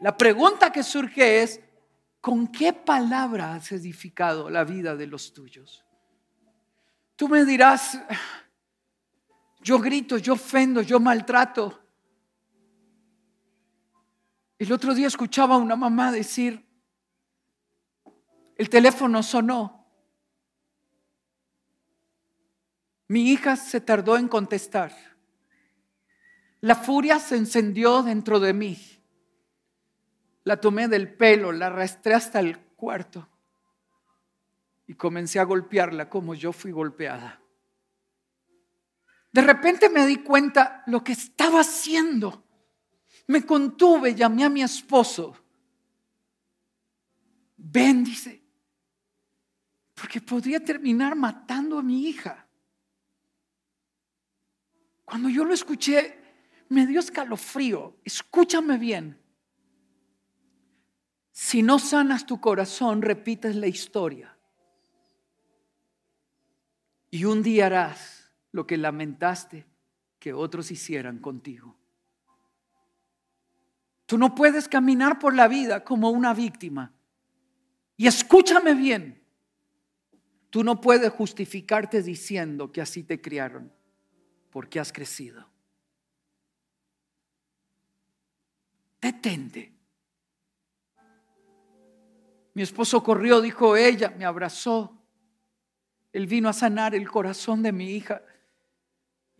La 0.00 0.16
pregunta 0.16 0.72
que 0.72 0.82
surge 0.82 1.42
es, 1.42 1.60
¿con 2.20 2.48
qué 2.48 2.72
palabra 2.72 3.54
has 3.54 3.70
edificado 3.70 4.50
la 4.50 4.64
vida 4.64 4.96
de 4.96 5.06
los 5.06 5.32
tuyos? 5.32 5.84
Tú 7.14 7.28
me 7.28 7.44
dirás, 7.44 7.98
yo 9.60 9.78
grito, 9.78 10.18
yo 10.18 10.34
ofendo, 10.34 10.82
yo 10.82 11.00
maltrato. 11.00 11.82
El 14.58 14.72
otro 14.72 14.94
día 14.94 15.06
escuchaba 15.06 15.54
a 15.54 15.58
una 15.58 15.76
mamá 15.76 16.10
decir, 16.10 16.66
el 18.56 18.68
teléfono 18.68 19.22
sonó. 19.22 19.86
Mi 23.06 23.30
hija 23.30 23.56
se 23.56 23.80
tardó 23.80 24.16
en 24.16 24.28
contestar. 24.28 24.92
La 26.60 26.74
furia 26.74 27.18
se 27.20 27.36
encendió 27.36 28.02
dentro 28.02 28.40
de 28.40 28.52
mí. 28.52 28.78
La 30.44 30.60
tomé 30.60 30.88
del 30.88 31.14
pelo, 31.14 31.52
la 31.52 31.66
arrastré 31.66 32.14
hasta 32.14 32.40
el 32.40 32.58
cuarto 32.58 33.28
y 34.86 34.94
comencé 34.94 35.38
a 35.38 35.44
golpearla 35.44 36.08
como 36.08 36.34
yo 36.34 36.52
fui 36.52 36.72
golpeada. 36.72 37.40
De 39.30 39.42
repente 39.42 39.90
me 39.90 40.06
di 40.06 40.16
cuenta 40.16 40.82
lo 40.86 41.04
que 41.04 41.12
estaba 41.12 41.60
haciendo. 41.60 42.44
Me 43.26 43.44
contuve, 43.44 44.14
llamé 44.14 44.44
a 44.44 44.48
mi 44.48 44.62
esposo. 44.62 45.36
Ven, 47.56 48.04
dice, 48.04 48.42
porque 49.94 50.20
podría 50.20 50.64
terminar 50.64 51.14
matando 51.14 51.78
a 51.78 51.82
mi 51.82 52.08
hija. 52.08 52.48
Cuando 55.04 55.28
yo 55.28 55.44
lo 55.44 55.52
escuché, 55.52 56.18
me 56.70 56.86
dio 56.86 57.00
escalofrío. 57.00 57.98
Escúchame 58.04 58.78
bien. 58.78 59.20
Si 61.32 61.62
no 61.62 61.78
sanas 61.78 62.26
tu 62.26 62.40
corazón, 62.40 63.02
repites 63.02 63.56
la 63.56 63.66
historia. 63.66 64.36
Y 67.10 67.24
un 67.24 67.42
día 67.42 67.66
harás 67.66 68.17
lo 68.58 68.66
que 68.66 68.76
lamentaste 68.76 69.64
que 70.18 70.32
otros 70.32 70.72
hicieran 70.72 71.20
contigo. 71.20 71.76
Tú 74.04 74.18
no 74.18 74.34
puedes 74.34 74.66
caminar 74.66 75.20
por 75.20 75.32
la 75.32 75.46
vida 75.46 75.84
como 75.84 76.10
una 76.10 76.34
víctima. 76.34 76.92
Y 77.96 78.08
escúchame 78.08 78.74
bien, 78.74 79.22
tú 80.50 80.64
no 80.64 80.80
puedes 80.80 81.12
justificarte 81.12 82.02
diciendo 82.02 82.72
que 82.72 82.80
así 82.80 83.04
te 83.04 83.20
criaron, 83.20 83.72
porque 84.50 84.80
has 84.80 84.92
crecido. 84.92 85.48
Detente. 89.00 89.72
Mi 92.54 92.62
esposo 92.62 93.04
corrió, 93.04 93.40
dijo 93.40 93.76
ella, 93.76 94.12
me 94.18 94.24
abrazó. 94.24 95.00
Él 96.12 96.26
vino 96.26 96.48
a 96.48 96.52
sanar 96.52 96.96
el 96.96 97.08
corazón 97.08 97.62
de 97.62 97.70
mi 97.70 97.92
hija. 97.92 98.20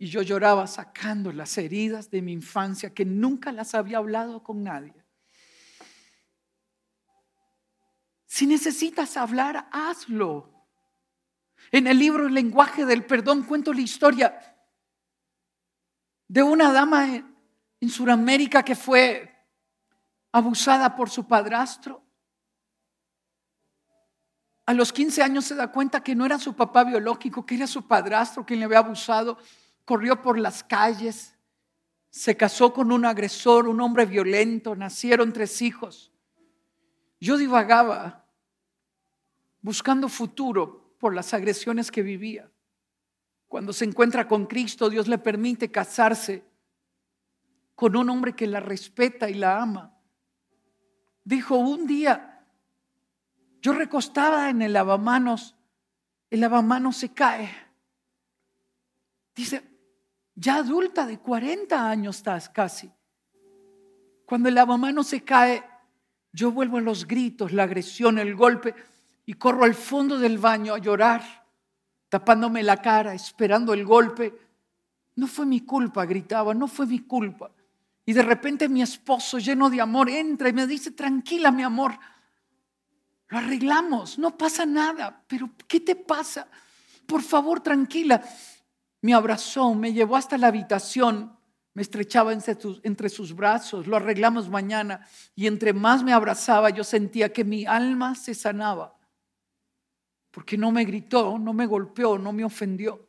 Y 0.01 0.07
yo 0.07 0.21
lloraba 0.21 0.65
sacando 0.65 1.33
las 1.33 1.57
heridas 1.57 2.09
de 2.09 2.21
mi 2.21 2.31
infancia 2.31 2.93
que 2.93 3.03
nunca 3.03 3.51
las 3.51 3.75
había 3.75 3.97
hablado 3.97 4.41
con 4.41 4.63
nadie. 4.63 4.95
Si 8.25 8.47
necesitas 8.47 9.17
hablar, 9.17 9.67
hazlo. 9.73 10.65
En 11.71 11.85
el 11.85 11.99
libro 11.99 12.27
El 12.27 12.33
lenguaje 12.33 12.85
del 12.85 13.05
perdón 13.05 13.43
cuento 13.43 13.73
la 13.73 13.81
historia 13.81 14.39
de 16.29 16.43
una 16.43 16.71
dama 16.71 17.15
en, 17.15 17.35
en 17.81 17.89
Sudamérica 17.89 18.63
que 18.63 18.77
fue 18.77 19.35
abusada 20.31 20.95
por 20.95 21.09
su 21.09 21.27
padrastro. 21.27 22.01
A 24.65 24.73
los 24.73 24.93
15 24.93 25.23
años 25.23 25.43
se 25.43 25.55
da 25.55 25.69
cuenta 25.73 26.01
que 26.01 26.15
no 26.15 26.25
era 26.25 26.39
su 26.39 26.55
papá 26.55 26.85
biológico, 26.85 27.45
que 27.45 27.55
era 27.55 27.67
su 27.67 27.85
padrastro 27.85 28.45
quien 28.45 28.59
le 28.59 28.65
había 28.65 28.77
abusado. 28.77 29.37
Corrió 29.89 30.21
por 30.21 30.37
las 30.37 30.63
calles, 30.63 31.35
se 32.11 32.37
casó 32.37 32.73
con 32.73 32.91
un 32.91 33.05
agresor, 33.05 33.67
un 33.67 33.81
hombre 33.81 34.05
violento, 34.05 34.75
nacieron 34.75 35.33
tres 35.33 35.63
hijos. 35.63 36.11
Yo 37.19 37.37
divagaba 37.37 38.27
buscando 39.61 40.07
futuro 40.07 40.93
por 40.99 41.15
las 41.15 41.33
agresiones 41.33 41.89
que 41.89 42.03
vivía. 42.03 42.51
Cuando 43.47 43.73
se 43.73 43.83
encuentra 43.83 44.27
con 44.27 44.45
Cristo, 44.45 44.91
Dios 44.91 45.07
le 45.07 45.17
permite 45.17 45.71
casarse 45.71 46.45
con 47.73 47.95
un 47.95 48.11
hombre 48.11 48.35
que 48.35 48.45
la 48.45 48.59
respeta 48.59 49.27
y 49.27 49.33
la 49.33 49.59
ama. 49.59 49.97
Dijo, 51.23 51.55
un 51.55 51.87
día 51.87 52.45
yo 53.59 53.73
recostada 53.73 54.51
en 54.51 54.61
el 54.61 54.73
lavamanos, 54.73 55.55
el 56.29 56.41
lavamanos 56.41 56.95
se 56.95 57.11
cae. 57.11 57.49
Dice, 59.33 59.68
ya 60.39 60.55
adulta 60.55 61.05
de 61.05 61.19
40 61.19 61.89
años 61.89 62.17
estás 62.17 62.47
casi. 62.47 62.89
Cuando 64.25 64.47
el 64.47 64.55
lavamanos 64.55 65.07
se 65.07 65.21
cae, 65.21 65.63
yo 66.31 66.51
vuelvo 66.51 66.77
a 66.77 66.81
los 66.81 67.05
gritos, 67.05 67.51
la 67.51 67.63
agresión, 67.63 68.17
el 68.19 68.35
golpe 68.35 68.73
y 69.25 69.33
corro 69.33 69.65
al 69.65 69.73
fondo 69.73 70.17
del 70.17 70.37
baño 70.37 70.73
a 70.73 70.77
llorar, 70.77 71.45
tapándome 72.07 72.63
la 72.63 72.77
cara, 72.77 73.13
esperando 73.13 73.73
el 73.73 73.83
golpe. 73.83 74.33
No 75.15 75.27
fue 75.27 75.45
mi 75.45 75.61
culpa, 75.61 76.05
gritaba, 76.05 76.53
no 76.53 76.67
fue 76.67 76.85
mi 76.85 76.99
culpa. 76.99 77.51
Y 78.05 78.13
de 78.13 78.23
repente 78.23 78.69
mi 78.69 78.81
esposo, 78.81 79.39
lleno 79.39 79.69
de 79.69 79.81
amor, 79.81 80.09
entra 80.09 80.47
y 80.47 80.53
me 80.53 80.67
dice, 80.67 80.91
tranquila, 80.91 81.51
mi 81.51 81.63
amor, 81.63 81.99
lo 83.27 83.37
arreglamos, 83.37 84.17
no 84.17 84.37
pasa 84.37 84.65
nada, 84.65 85.21
pero 85.27 85.49
¿qué 85.67 85.81
te 85.81 85.95
pasa? 85.97 86.47
Por 87.05 87.21
favor, 87.21 87.59
tranquila. 87.59 88.23
Me 89.01 89.13
abrazó, 89.13 89.73
me 89.73 89.93
llevó 89.93 90.15
hasta 90.15 90.37
la 90.37 90.47
habitación 90.47 91.39
me 91.73 91.83
estrechaba 91.83 92.33
entre 92.33 93.09
sus 93.09 93.33
brazos, 93.33 93.87
lo 93.87 93.95
arreglamos 93.95 94.49
mañana 94.49 95.07
y 95.33 95.47
entre 95.47 95.71
más 95.71 96.03
me 96.03 96.11
abrazaba 96.11 96.71
yo 96.71 96.83
sentía 96.83 97.31
que 97.31 97.45
mi 97.45 97.65
alma 97.65 98.15
se 98.15 98.33
sanaba, 98.33 98.99
porque 100.31 100.57
no 100.57 100.71
me 100.71 100.83
gritó, 100.83 101.39
no 101.39 101.53
me 101.53 101.65
golpeó, 101.65 102.17
no 102.17 102.33
me 102.33 102.43
ofendió, 102.43 103.07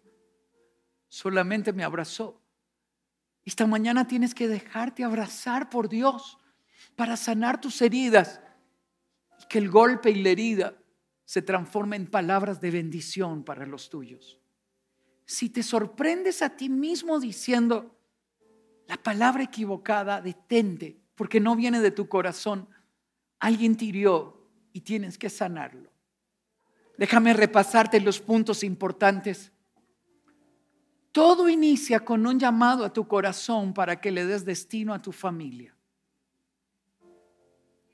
solamente 1.09 1.72
me 1.72 1.85
abrazó. 1.85 2.40
Esta 3.44 3.66
mañana 3.66 4.07
tienes 4.07 4.35
que 4.35 4.46
dejarte 4.46 5.03
abrazar 5.03 5.70
por 5.70 5.88
Dios 5.88 6.38
para 6.94 7.16
sanar 7.16 7.61
tus 7.61 7.81
heridas 7.83 8.40
y 9.42 9.46
que 9.48 9.59
el 9.59 9.70
golpe 9.70 10.11
y 10.11 10.22
la 10.22 10.29
herida 10.29 10.74
se 11.24 11.42
transformen 11.42 12.03
en 12.03 12.11
palabras 12.11 12.61
de 12.61 12.70
bendición 12.70 13.42
para 13.42 13.66
los 13.66 13.88
tuyos. 13.88 14.39
Si 15.30 15.48
te 15.48 15.62
sorprendes 15.62 16.42
a 16.42 16.56
ti 16.56 16.68
mismo 16.68 17.20
diciendo, 17.20 17.96
la 18.88 18.96
palabra 18.96 19.44
equivocada, 19.44 20.20
detente, 20.20 21.00
porque 21.14 21.38
no 21.38 21.54
viene 21.54 21.78
de 21.78 21.92
tu 21.92 22.08
corazón. 22.08 22.68
Alguien 23.38 23.76
te 23.76 23.84
hirió 23.84 24.50
y 24.72 24.80
tienes 24.80 25.16
que 25.16 25.30
sanarlo. 25.30 25.88
Déjame 26.98 27.32
repasarte 27.32 28.00
los 28.00 28.18
puntos 28.18 28.64
importantes. 28.64 29.52
Todo 31.12 31.48
inicia 31.48 32.04
con 32.04 32.26
un 32.26 32.36
llamado 32.36 32.84
a 32.84 32.92
tu 32.92 33.06
corazón 33.06 33.72
para 33.72 34.00
que 34.00 34.10
le 34.10 34.26
des 34.26 34.44
destino 34.44 34.92
a 34.92 35.00
tu 35.00 35.12
familia. 35.12 35.72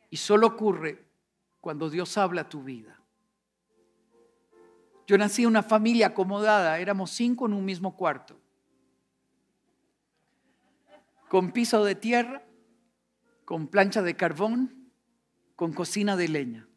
Y 0.08 0.16
solo 0.16 0.46
ocurre 0.46 1.04
cuando 1.60 1.90
Dios 1.90 2.16
habla 2.16 2.40
a 2.40 2.48
tu 2.48 2.62
vida. 2.62 2.98
Yo 5.06 5.16
nací 5.18 5.42
en 5.42 5.48
una 5.48 5.62
familia 5.62 6.08
acomodada, 6.08 6.78
éramos 6.78 7.10
cinco 7.10 7.46
en 7.46 7.52
un 7.52 7.64
mismo 7.64 7.96
cuarto 7.96 8.40
con 11.28 11.52
piso 11.52 11.84
de 11.84 11.94
tierra, 11.94 12.42
con 13.44 13.68
plancha 13.68 14.02
de 14.02 14.16
carbón, 14.16 14.90
con 15.54 15.72
cocina 15.72 16.16
de 16.16 16.28
leña. 16.28 16.68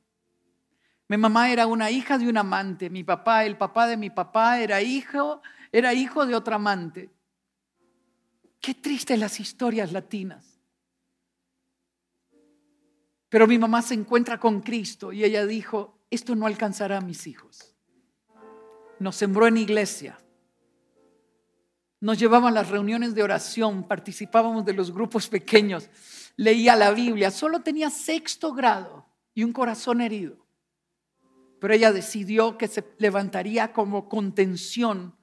Mi 1.07 1.17
mamá 1.17 1.51
era 1.51 1.65
una 1.67 1.89
hija 1.91 2.17
de 2.17 2.27
un 2.27 2.37
amante, 2.37 2.89
mi 2.89 3.03
papá, 3.03 3.45
el 3.45 3.57
papá 3.57 3.87
de 3.87 3.97
mi 3.97 4.09
papá 4.09 4.59
era 4.59 4.81
hijo, 4.81 5.41
era 5.71 5.93
hijo 5.93 6.25
de 6.25 6.35
otra 6.35 6.55
amante. 6.55 7.09
Qué 8.59 8.73
tristes 8.75 9.17
las 9.17 9.39
historias 9.39 9.91
latinas. 9.91 10.59
Pero 13.29 13.47
mi 13.47 13.57
mamá 13.57 13.81
se 13.81 13.93
encuentra 13.93 14.39
con 14.39 14.61
Cristo 14.61 15.13
y 15.13 15.23
ella 15.23 15.45
dijo, 15.45 15.99
esto 16.09 16.35
no 16.35 16.45
alcanzará 16.45 16.97
a 16.97 17.01
mis 17.01 17.27
hijos. 17.27 17.75
Nos 18.99 19.15
sembró 19.15 19.47
en 19.47 19.57
iglesia, 19.57 20.19
nos 22.01 22.17
llevaban 22.17 22.53
las 22.53 22.69
reuniones 22.69 23.13
de 23.13 23.23
oración, 23.23 23.85
participábamos 23.85 24.63
de 24.63 24.73
los 24.73 24.93
grupos 24.93 25.27
pequeños, 25.27 25.89
leía 26.37 26.75
la 26.75 26.91
Biblia, 26.91 27.29
solo 27.29 27.61
tenía 27.61 27.89
sexto 27.89 28.53
grado 28.53 29.05
y 29.33 29.43
un 29.43 29.51
corazón 29.51 29.99
herido. 29.99 30.37
Pero 31.59 31.73
ella 31.73 31.91
decidió 31.91 32.57
que 32.57 32.69
se 32.69 32.95
levantaría 32.99 33.73
como 33.73 34.07
contención 34.07 35.17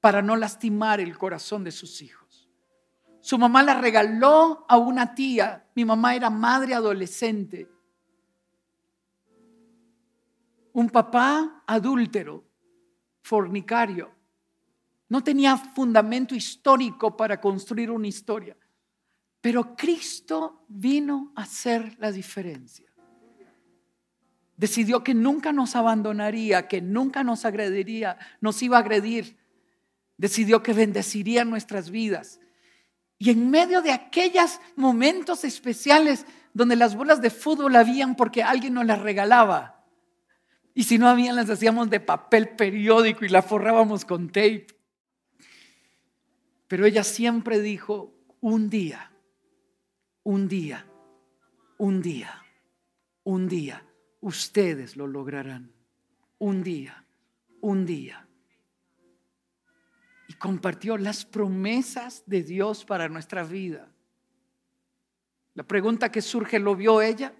para 0.00 0.20
no 0.20 0.36
lastimar 0.36 1.00
el 1.00 1.16
corazón 1.16 1.64
de 1.64 1.72
sus 1.72 2.02
hijos. 2.02 2.50
Su 3.22 3.38
mamá 3.38 3.62
la 3.62 3.80
regaló 3.80 4.66
a 4.68 4.76
una 4.76 5.14
tía, 5.14 5.66
mi 5.74 5.86
mamá 5.86 6.14
era 6.14 6.28
madre 6.28 6.74
adolescente. 6.74 7.70
Un 10.74 10.90
papá 10.90 11.62
adúltero, 11.66 12.44
fornicario 13.24 14.12
no 15.08 15.24
tenía 15.24 15.56
fundamento 15.56 16.34
histórico 16.34 17.16
para 17.16 17.40
construir 17.40 17.90
una 17.90 18.06
historia. 18.06 18.56
Pero 19.40 19.74
Cristo 19.76 20.64
vino 20.68 21.32
a 21.34 21.42
hacer 21.42 21.96
la 21.98 22.10
diferencia. 22.10 22.90
Decidió 24.56 25.02
que 25.02 25.14
nunca 25.14 25.52
nos 25.52 25.74
abandonaría, 25.74 26.68
que 26.68 26.80
nunca 26.80 27.24
nos 27.24 27.44
agrediría, 27.44 28.18
nos 28.40 28.62
iba 28.62 28.76
a 28.76 28.80
agredir, 28.80 29.36
decidió 30.16 30.62
que 30.62 30.72
bendeciría 30.72 31.44
nuestras 31.44 31.90
vidas. 31.90 32.40
Y 33.18 33.30
en 33.30 33.50
medio 33.50 33.82
de 33.82 33.92
aquellos 33.92 34.60
momentos 34.76 35.44
especiales 35.44 36.26
donde 36.52 36.76
las 36.76 36.94
bolas 36.94 37.20
de 37.20 37.30
fútbol 37.30 37.76
habían 37.76 38.16
porque 38.16 38.42
alguien 38.42 38.74
nos 38.74 38.86
las 38.86 39.00
regalaba. 39.00 39.83
Y 40.74 40.82
si 40.82 40.98
no 40.98 41.08
habían, 41.08 41.36
las 41.36 41.48
hacíamos 41.48 41.88
de 41.88 42.00
papel 42.00 42.50
periódico 42.50 43.24
y 43.24 43.28
las 43.28 43.46
forrábamos 43.46 44.04
con 44.04 44.26
tape. 44.28 44.66
Pero 46.66 46.84
ella 46.84 47.04
siempre 47.04 47.60
dijo, 47.60 48.12
un 48.40 48.68
día, 48.68 49.12
un 50.24 50.48
día, 50.48 50.86
un 51.78 52.02
día, 52.02 52.42
un 53.22 53.48
día, 53.48 53.86
ustedes 54.20 54.96
lo 54.96 55.06
lograrán. 55.06 55.72
Un 56.38 56.64
día, 56.64 57.04
un 57.60 57.86
día. 57.86 58.26
Y 60.28 60.34
compartió 60.34 60.98
las 60.98 61.24
promesas 61.24 62.24
de 62.26 62.42
Dios 62.42 62.84
para 62.84 63.08
nuestra 63.08 63.44
vida. 63.44 63.88
La 65.54 65.62
pregunta 65.62 66.10
que 66.10 66.20
surge, 66.20 66.58
¿lo 66.58 66.74
vio 66.74 67.00
ella? 67.00 67.32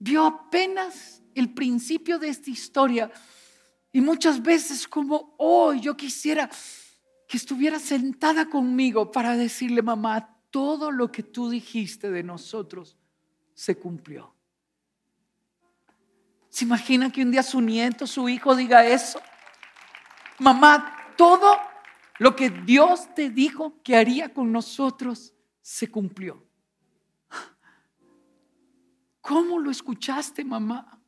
Vio 0.00 0.24
apenas 0.26 1.22
el 1.34 1.52
principio 1.54 2.18
de 2.18 2.28
esta 2.28 2.50
historia. 2.50 3.12
Y 3.92 4.00
muchas 4.00 4.42
veces 4.42 4.88
como 4.88 5.34
hoy 5.38 5.80
yo 5.80 5.96
quisiera 5.96 6.50
que 7.28 7.36
estuviera 7.36 7.78
sentada 7.78 8.48
conmigo 8.48 9.12
para 9.12 9.36
decirle, 9.36 9.82
mamá, 9.82 10.36
todo 10.50 10.90
lo 10.90 11.12
que 11.12 11.22
tú 11.22 11.50
dijiste 11.50 12.10
de 12.10 12.22
nosotros 12.22 12.96
se 13.54 13.76
cumplió. 13.76 14.34
¿Se 16.48 16.64
imagina 16.64 17.12
que 17.12 17.22
un 17.22 17.30
día 17.30 17.42
su 17.42 17.60
nieto, 17.60 18.06
su 18.06 18.28
hijo 18.28 18.56
diga 18.56 18.84
eso? 18.84 19.20
Mamá, 20.38 20.96
todo 21.16 21.56
lo 22.18 22.34
que 22.34 22.50
Dios 22.50 23.14
te 23.14 23.30
dijo 23.30 23.80
que 23.82 23.96
haría 23.96 24.32
con 24.32 24.50
nosotros 24.50 25.34
se 25.62 25.90
cumplió. 25.90 26.49
¿Cómo 29.20 29.58
lo 29.58 29.70
escuchaste, 29.70 30.44
mamá? 30.44 31.00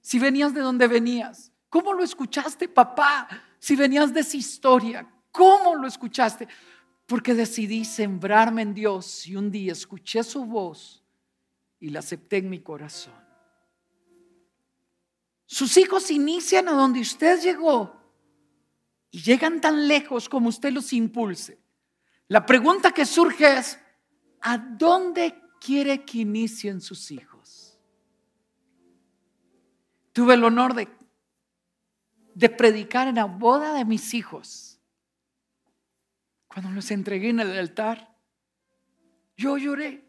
Si 0.00 0.18
venías 0.18 0.54
de 0.54 0.60
donde 0.60 0.86
venías. 0.86 1.52
¿Cómo 1.68 1.92
lo 1.92 2.02
escuchaste, 2.02 2.68
papá? 2.68 3.28
Si 3.58 3.76
venías 3.76 4.12
de 4.12 4.20
esa 4.20 4.36
historia. 4.36 5.08
¿Cómo 5.30 5.74
lo 5.74 5.86
escuchaste? 5.86 6.48
Porque 7.06 7.34
decidí 7.34 7.84
sembrarme 7.84 8.62
en 8.62 8.74
Dios 8.74 9.26
y 9.26 9.36
un 9.36 9.50
día 9.50 9.72
escuché 9.72 10.22
su 10.22 10.44
voz 10.44 11.02
y 11.80 11.90
la 11.90 12.00
acepté 12.00 12.38
en 12.38 12.50
mi 12.50 12.60
corazón. 12.60 13.14
Sus 15.46 15.76
hijos 15.76 16.10
inician 16.10 16.68
a 16.68 16.72
donde 16.72 17.00
usted 17.00 17.40
llegó 17.40 18.00
y 19.10 19.20
llegan 19.20 19.60
tan 19.60 19.86
lejos 19.86 20.28
como 20.28 20.48
usted 20.48 20.72
los 20.72 20.92
impulse. 20.92 21.60
La 22.28 22.46
pregunta 22.46 22.92
que 22.92 23.04
surge 23.04 23.58
es, 23.58 23.78
¿a 24.40 24.56
dónde 24.56 25.34
quiere 25.60 26.04
que 26.04 26.18
inicien 26.18 26.80
sus 26.80 27.10
hijos? 27.10 27.31
Tuve 30.12 30.34
el 30.34 30.44
honor 30.44 30.74
de, 30.74 30.88
predicar 32.50 33.08
en 33.08 33.16
la 33.16 33.24
boda 33.24 33.74
de 33.74 33.84
mis 33.84 34.14
hijos 34.14 34.72
cuando 36.46 36.70
los 36.70 36.90
entregué 36.90 37.30
en 37.30 37.40
el 37.40 37.58
altar, 37.58 38.14
yo 39.38 39.56
lloré. 39.56 40.04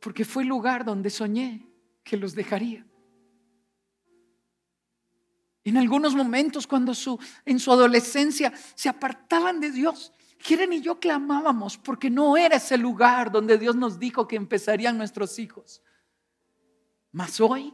Porque 0.00 0.26
fue 0.26 0.42
el 0.42 0.50
lugar 0.50 0.84
donde 0.84 1.08
soñé 1.08 1.66
que 2.02 2.18
los 2.18 2.34
dejaría. 2.34 2.86
En 5.64 5.78
algunos 5.78 6.14
momentos, 6.14 6.66
cuando 6.66 6.92
en 7.46 7.58
su 7.58 7.72
adolescencia 7.72 8.52
se 8.74 8.90
apartaban 8.90 9.58
de 9.58 9.70
Dios, 9.70 10.12
Quieren 10.44 10.74
y 10.74 10.82
yo 10.82 11.00
clamábamos 11.00 11.78
porque 11.78 12.10
no 12.10 12.36
era 12.36 12.56
ese 12.56 12.76
lugar 12.76 13.32
donde 13.32 13.56
Dios 13.56 13.76
nos 13.76 13.98
dijo 13.98 14.28
que 14.28 14.36
empezarían 14.36 14.98
nuestros 14.98 15.38
hijos. 15.38 15.82
Mas 17.14 17.40
hoy 17.40 17.72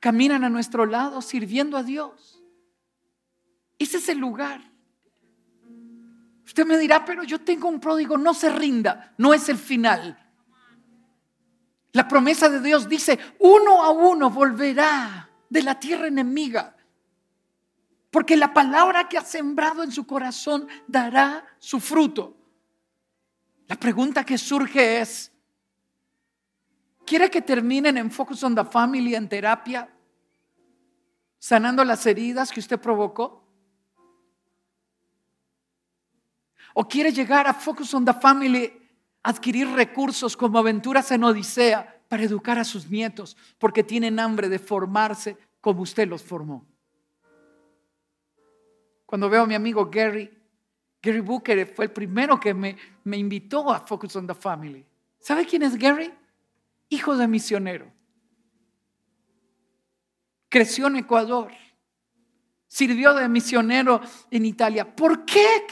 caminan 0.00 0.42
a 0.42 0.48
nuestro 0.48 0.86
lado 0.86 1.20
sirviendo 1.20 1.76
a 1.76 1.82
Dios. 1.82 2.42
Ese 3.78 3.98
es 3.98 4.08
el 4.08 4.16
lugar. 4.16 4.62
Usted 6.42 6.64
me 6.64 6.78
dirá, 6.78 7.04
pero 7.04 7.22
yo 7.22 7.38
tengo 7.38 7.68
un 7.68 7.78
pródigo, 7.78 8.16
no 8.16 8.32
se 8.32 8.48
rinda, 8.50 9.12
no 9.18 9.34
es 9.34 9.50
el 9.50 9.58
final. 9.58 10.18
La 11.92 12.08
promesa 12.08 12.48
de 12.48 12.62
Dios 12.62 12.88
dice, 12.88 13.18
uno 13.40 13.82
a 13.82 13.90
uno 13.90 14.30
volverá 14.30 15.28
de 15.50 15.62
la 15.62 15.78
tierra 15.78 16.06
enemiga, 16.06 16.74
porque 18.10 18.38
la 18.38 18.54
palabra 18.54 19.06
que 19.06 19.18
ha 19.18 19.22
sembrado 19.22 19.82
en 19.82 19.92
su 19.92 20.06
corazón 20.06 20.66
dará 20.86 21.46
su 21.58 21.78
fruto. 21.78 22.38
La 23.66 23.76
pregunta 23.76 24.24
que 24.24 24.38
surge 24.38 25.02
es, 25.02 25.30
¿quiere 27.06 27.30
que 27.30 27.40
terminen 27.40 27.96
en 27.96 28.10
Focus 28.10 28.42
on 28.42 28.54
the 28.54 28.64
Family 28.64 29.14
en 29.14 29.28
terapia, 29.28 29.88
sanando 31.38 31.84
las 31.84 32.04
heridas 32.04 32.52
que 32.52 32.60
usted 32.60 32.78
provocó? 32.78 33.46
o 36.78 36.86
quiere 36.86 37.10
llegar 37.10 37.46
a 37.46 37.54
Focus 37.54 37.94
on 37.94 38.04
the 38.04 38.12
Family, 38.12 38.70
adquirir 39.22 39.66
recursos 39.68 40.36
como 40.36 40.58
aventuras 40.58 41.10
en 41.10 41.24
Odisea 41.24 42.02
para 42.06 42.22
educar 42.22 42.58
a 42.58 42.64
sus 42.64 42.90
nietos, 42.90 43.34
porque 43.58 43.82
tienen 43.82 44.20
hambre 44.20 44.50
de 44.50 44.58
formarse 44.58 45.38
como 45.62 45.80
usted 45.80 46.06
los 46.06 46.22
formó. 46.22 46.66
Cuando 49.06 49.30
veo 49.30 49.44
a 49.44 49.46
mi 49.46 49.54
amigo 49.54 49.88
Gary, 49.90 50.30
Gary 51.02 51.20
Booker 51.20 51.66
fue 51.66 51.86
el 51.86 51.92
primero 51.92 52.38
que 52.38 52.52
me, 52.52 52.76
me 53.04 53.16
invitó 53.16 53.72
a 53.72 53.80
Focus 53.80 54.14
on 54.16 54.26
the 54.26 54.34
Family. 54.34 54.84
¿Sabe 55.18 55.46
quién 55.46 55.62
es 55.62 55.76
Gary? 55.78 56.12
Hijo 56.88 57.16
de 57.16 57.28
misionero. 57.28 57.92
Creció 60.48 60.86
en 60.86 60.96
Ecuador 60.96 61.52
Sirvió 62.76 63.14
de 63.14 63.26
misionero 63.26 64.02
en 64.30 64.44
Italia. 64.44 64.94
¿Por 64.94 65.24
qué, 65.24 65.66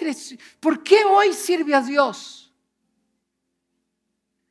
¿Por 0.59 0.83
qué 0.83 1.05
hoy 1.05 1.35
sirve 1.35 1.75
a 1.75 1.83
Dios? 1.83 2.51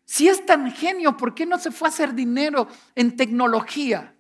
Si 0.06 0.28
es 0.28 0.46
tan 0.46 0.72
genio, 0.72 1.18
¿por 1.18 1.34
qué 1.34 1.48
no 1.48 1.58
se 1.58 1.72
fue 1.72 1.88
a 1.88 1.90
hacer 1.90 2.14
dinero 2.14 2.68
en 2.94 3.16
tecnología? 3.16 4.16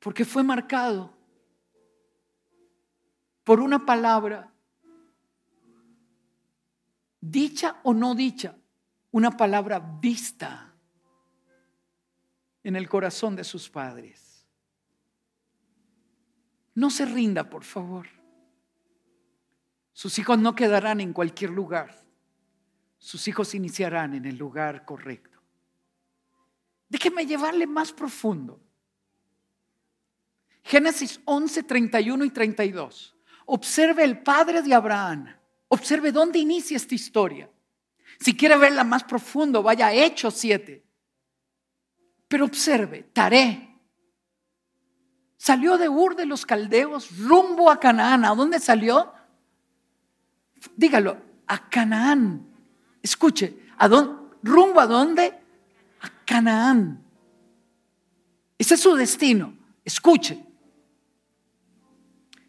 Porque 0.00 0.24
fue 0.26 0.42
marcado 0.42 1.16
por 3.44 3.60
una 3.60 3.86
palabra, 3.86 4.52
dicha 7.18 7.80
o 7.82 7.94
no 7.94 8.14
dicha, 8.14 8.54
una 9.10 9.36
palabra 9.36 9.78
vista 9.78 10.74
en 12.62 12.76
el 12.76 12.88
corazón 12.88 13.36
de 13.36 13.44
sus 13.44 13.68
padres. 13.70 14.46
No 16.74 16.90
se 16.90 17.06
rinda, 17.06 17.48
por 17.48 17.64
favor. 17.64 18.06
Sus 19.92 20.18
hijos 20.18 20.38
no 20.38 20.54
quedarán 20.54 21.00
en 21.00 21.12
cualquier 21.12 21.50
lugar. 21.50 22.06
Sus 22.98 23.26
hijos 23.26 23.54
iniciarán 23.54 24.14
en 24.14 24.26
el 24.26 24.36
lugar 24.36 24.84
correcto. 24.84 25.38
Déjeme 26.88 27.26
llevarle 27.26 27.66
más 27.66 27.92
profundo. 27.92 28.60
Génesis 30.62 31.20
11, 31.24 31.62
31 31.62 32.24
y 32.24 32.30
32. 32.30 33.16
Observe 33.46 34.04
el 34.04 34.22
padre 34.22 34.62
de 34.62 34.74
Abraham. 34.74 35.34
Observe 35.68 36.12
dónde 36.12 36.38
inicia 36.38 36.76
esta 36.76 36.94
historia. 36.94 37.50
Si 38.20 38.36
quiere 38.36 38.56
verla 38.56 38.84
más 38.84 39.04
profundo, 39.04 39.62
vaya 39.62 39.88
a 39.88 39.92
Hechos 39.92 40.34
7. 40.34 40.84
Pero 42.28 42.44
observe, 42.44 43.04
Taré, 43.12 43.68
Salió 45.38 45.78
de 45.78 45.88
Ur 45.88 46.16
de 46.16 46.26
los 46.26 46.44
Caldeos 46.44 47.16
rumbo 47.16 47.70
a 47.70 47.78
Canaán. 47.78 48.24
¿A 48.24 48.34
dónde 48.34 48.58
salió? 48.58 49.12
Dígalo, 50.76 51.16
a 51.46 51.70
Canaán. 51.70 52.44
Escuche, 53.00 53.56
¿a 53.78 53.88
dónde? 53.88 54.18
¿rumbo 54.42 54.80
a 54.80 54.86
dónde? 54.86 55.32
A 56.00 56.10
Canaán. 56.26 57.04
Ese 58.58 58.74
es 58.74 58.80
su 58.80 58.96
destino. 58.96 59.56
Escuche. 59.84 60.44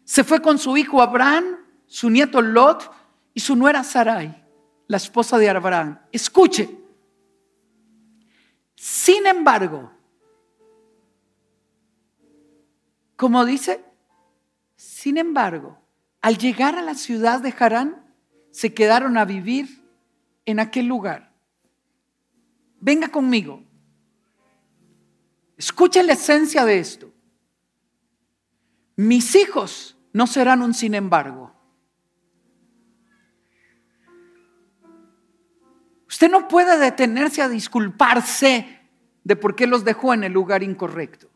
Se 0.04 0.24
fue 0.24 0.42
con 0.42 0.58
su 0.58 0.76
hijo 0.76 1.00
Abraham, 1.00 1.44
su 1.86 2.10
nieto 2.10 2.42
Lot 2.42 2.90
y 3.32 3.40
su 3.40 3.54
nuera 3.54 3.84
Sarai, 3.84 4.44
la 4.90 4.96
esposa 4.96 5.38
de 5.38 5.48
Abraham. 5.48 6.00
Escuche. 6.10 6.68
Sin 8.74 9.26
embargo, 9.26 9.90
Como 13.20 13.44
dice, 13.44 13.84
sin 14.76 15.18
embargo, 15.18 15.78
al 16.22 16.38
llegar 16.38 16.76
a 16.76 16.80
la 16.80 16.94
ciudad 16.94 17.42
de 17.42 17.54
Harán, 17.58 18.02
se 18.50 18.72
quedaron 18.72 19.18
a 19.18 19.26
vivir 19.26 19.84
en 20.46 20.58
aquel 20.58 20.86
lugar. 20.86 21.30
Venga 22.80 23.08
conmigo. 23.08 23.62
Escuchen 25.58 26.06
la 26.06 26.14
esencia 26.14 26.64
de 26.64 26.78
esto. 26.78 27.12
Mis 28.96 29.34
hijos 29.34 29.98
no 30.14 30.26
serán 30.26 30.62
un 30.62 30.72
sin 30.72 30.94
embargo. 30.94 31.59
Usted 36.20 36.32
no 36.32 36.48
puede 36.48 36.78
detenerse 36.78 37.40
a 37.40 37.48
disculparse 37.48 38.78
de 39.24 39.36
por 39.36 39.56
qué 39.56 39.66
los 39.66 39.86
dejó 39.86 40.12
en 40.12 40.22
el 40.22 40.34
lugar 40.34 40.62
incorrecto. 40.62 41.30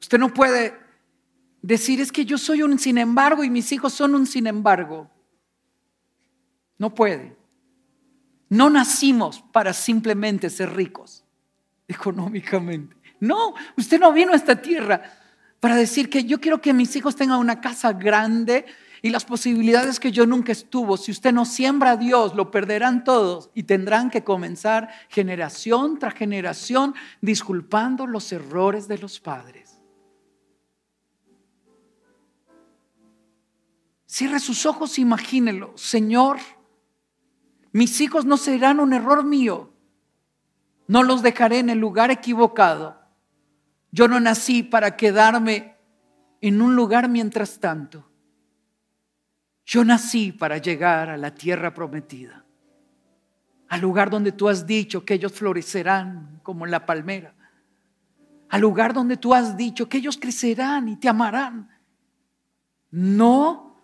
Usted 0.00 0.20
no 0.20 0.32
puede 0.32 0.78
decir 1.62 2.00
es 2.00 2.12
que 2.12 2.24
yo 2.24 2.38
soy 2.38 2.62
un 2.62 2.78
sin 2.78 2.96
embargo 2.96 3.42
y 3.42 3.50
mis 3.50 3.72
hijos 3.72 3.92
son 3.92 4.14
un 4.14 4.24
sin 4.24 4.46
embargo. 4.46 5.10
No 6.78 6.94
puede. 6.94 7.36
No 8.48 8.70
nacimos 8.70 9.42
para 9.50 9.72
simplemente 9.72 10.48
ser 10.48 10.76
ricos 10.76 11.24
económicamente. 11.88 12.94
No, 13.18 13.52
usted 13.76 13.98
no 13.98 14.12
vino 14.12 14.30
a 14.30 14.36
esta 14.36 14.62
tierra 14.62 15.02
para 15.58 15.74
decir 15.74 16.08
que 16.08 16.22
yo 16.22 16.40
quiero 16.40 16.60
que 16.60 16.72
mis 16.72 16.94
hijos 16.94 17.16
tengan 17.16 17.40
una 17.40 17.60
casa 17.60 17.92
grande, 17.94 18.64
y 19.02 19.10
las 19.10 19.24
posibilidades 19.24 20.00
que 20.00 20.12
yo 20.12 20.26
nunca 20.26 20.52
estuvo. 20.52 20.96
Si 20.96 21.10
usted 21.10 21.32
no 21.32 21.44
siembra 21.44 21.92
a 21.92 21.96
Dios, 21.96 22.34
lo 22.34 22.50
perderán 22.50 23.04
todos 23.04 23.50
y 23.54 23.64
tendrán 23.64 24.10
que 24.10 24.24
comenzar 24.24 24.88
generación 25.08 25.98
tras 25.98 26.14
generación 26.14 26.94
disculpando 27.20 28.06
los 28.06 28.32
errores 28.32 28.88
de 28.88 28.98
los 28.98 29.20
padres. 29.20 29.76
Cierre 34.06 34.40
sus 34.40 34.64
ojos, 34.64 34.98
imagínelo, 34.98 35.72
Señor, 35.76 36.38
mis 37.72 38.00
hijos 38.00 38.24
no 38.24 38.38
serán 38.38 38.80
un 38.80 38.94
error 38.94 39.24
mío. 39.24 39.72
No 40.88 41.02
los 41.02 41.22
dejaré 41.22 41.58
en 41.58 41.68
el 41.68 41.78
lugar 41.78 42.10
equivocado. 42.10 42.98
Yo 43.90 44.08
no 44.08 44.20
nací 44.20 44.62
para 44.62 44.96
quedarme 44.96 45.76
en 46.40 46.62
un 46.62 46.76
lugar 46.76 47.08
mientras 47.08 47.58
tanto. 47.58 48.08
Yo 49.66 49.84
nací 49.84 50.30
para 50.30 50.58
llegar 50.58 51.10
a 51.10 51.16
la 51.16 51.34
tierra 51.34 51.74
prometida, 51.74 52.44
al 53.66 53.80
lugar 53.80 54.10
donde 54.10 54.30
tú 54.30 54.48
has 54.48 54.64
dicho 54.64 55.04
que 55.04 55.14
ellos 55.14 55.32
florecerán 55.32 56.38
como 56.44 56.66
la 56.66 56.86
palmera, 56.86 57.34
al 58.48 58.60
lugar 58.60 58.94
donde 58.94 59.16
tú 59.16 59.34
has 59.34 59.56
dicho 59.56 59.88
que 59.88 59.98
ellos 59.98 60.16
crecerán 60.18 60.88
y 60.88 60.96
te 60.96 61.08
amarán. 61.08 61.68
No 62.92 63.82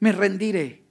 me 0.00 0.10
rendiré. 0.10 0.86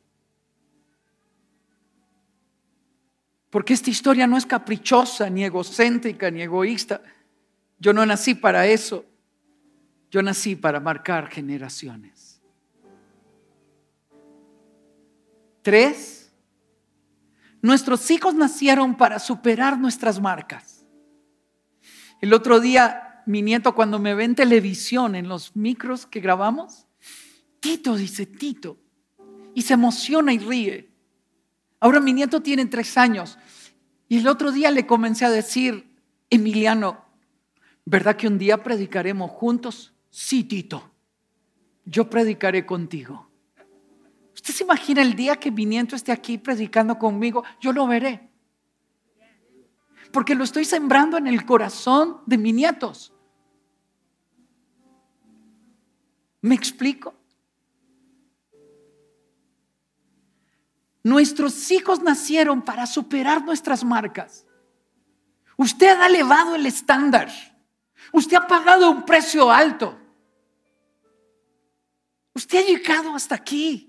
Porque 3.50 3.74
esta 3.74 3.89
historia 3.89 4.28
no 4.28 4.38
es 4.38 4.46
caprichosa, 4.46 5.28
ni 5.28 5.44
egocéntrica, 5.44 6.30
ni 6.30 6.44
egoísta. 6.44 7.02
Yo 7.80 7.94
no 7.94 8.06
nací 8.06 8.36
para 8.36 8.68
eso. 8.68 9.04
Yo 10.12 10.22
nací 10.22 10.56
para 10.56 10.80
marcar 10.80 11.30
generaciones. 11.30 12.18
Tres, 15.69 16.32
nuestros 17.62 18.10
hijos 18.10 18.34
nacieron 18.34 18.97
para 18.97 19.19
superar 19.19 19.77
nuestras 19.77 20.19
marcas. 20.19 20.84
El 22.21 22.34
otro 22.34 22.60
día, 22.60 23.21
mi 23.27 23.43
nieto 23.43 23.75
cuando 23.75 23.99
me 23.99 24.15
ve 24.15 24.23
en 24.23 24.34
televisión, 24.34 25.13
en 25.13 25.27
los 25.27 25.55
micros 25.55 26.08
que 26.08 26.21
grabamos, 26.21 26.88
Tito 27.60 27.95
dice, 27.95 28.25
Tito, 28.25 28.79
y 29.53 29.62
se 29.62 29.75
emociona 29.75 30.34
y 30.34 30.39
ríe. 30.39 30.89
Ahora 31.79 31.99
mi 31.99 32.13
nieto 32.13 32.41
tiene 32.41 32.65
tres 32.65 32.97
años 32.97 33.38
y 34.08 34.17
el 34.17 34.27
otro 34.27 34.51
día 34.51 34.71
le 34.71 34.88
comencé 34.88 35.25
a 35.25 35.29
decir, 35.29 35.95
Emiliano, 36.32 37.05
¿verdad 37.86 38.15
que 38.15 38.27
un 38.27 38.39
día 38.39 38.63
predicaremos 38.63 39.29
juntos? 39.29 39.93
Sí, 40.10 40.45
Tito, 40.45 40.89
yo 41.86 42.10
predicaré 42.10 42.65
contigo. 42.65 43.29
¿Usted 44.39 44.54
se 44.54 44.63
imagina 44.63 45.02
el 45.02 45.15
día 45.15 45.36
que 45.36 45.52
mi 45.52 45.65
nieto 45.65 45.97
esté 45.97 46.13
aquí 46.13 46.38
predicando 46.38 46.97
conmigo? 46.97 47.43
Yo 47.60 47.73
lo 47.73 47.86
veré. 47.86 48.32
Porque 50.13 50.34
lo 50.34 50.45
estoy 50.45 50.63
sembrando 50.63 51.17
en 51.17 51.28
el 51.28 51.45
corazón 51.45 52.21
de 52.25 52.38
mis 52.38 52.54
nietos. 52.54 53.13
¿Me 56.39 56.56
explico? 56.56 57.13
Nuestros 61.04 61.69
hijos 61.71 62.02
nacieron 62.02 62.62
para 62.62 62.88
superar 62.88 63.43
nuestras 63.43 63.84
marcas. 63.84 64.45
Usted 65.58 65.99
ha 65.99 66.08
elevado 66.08 66.56
el 66.56 66.65
estándar. 66.65 67.30
Usted 68.13 68.38
ha 68.38 68.47
pagado 68.47 68.89
un 68.89 69.04
precio 69.04 69.52
alto. 69.52 69.99
Usted 72.34 72.60
ha 72.60 72.67
llegado 72.67 73.13
hasta 73.13 73.36
aquí. 73.36 73.88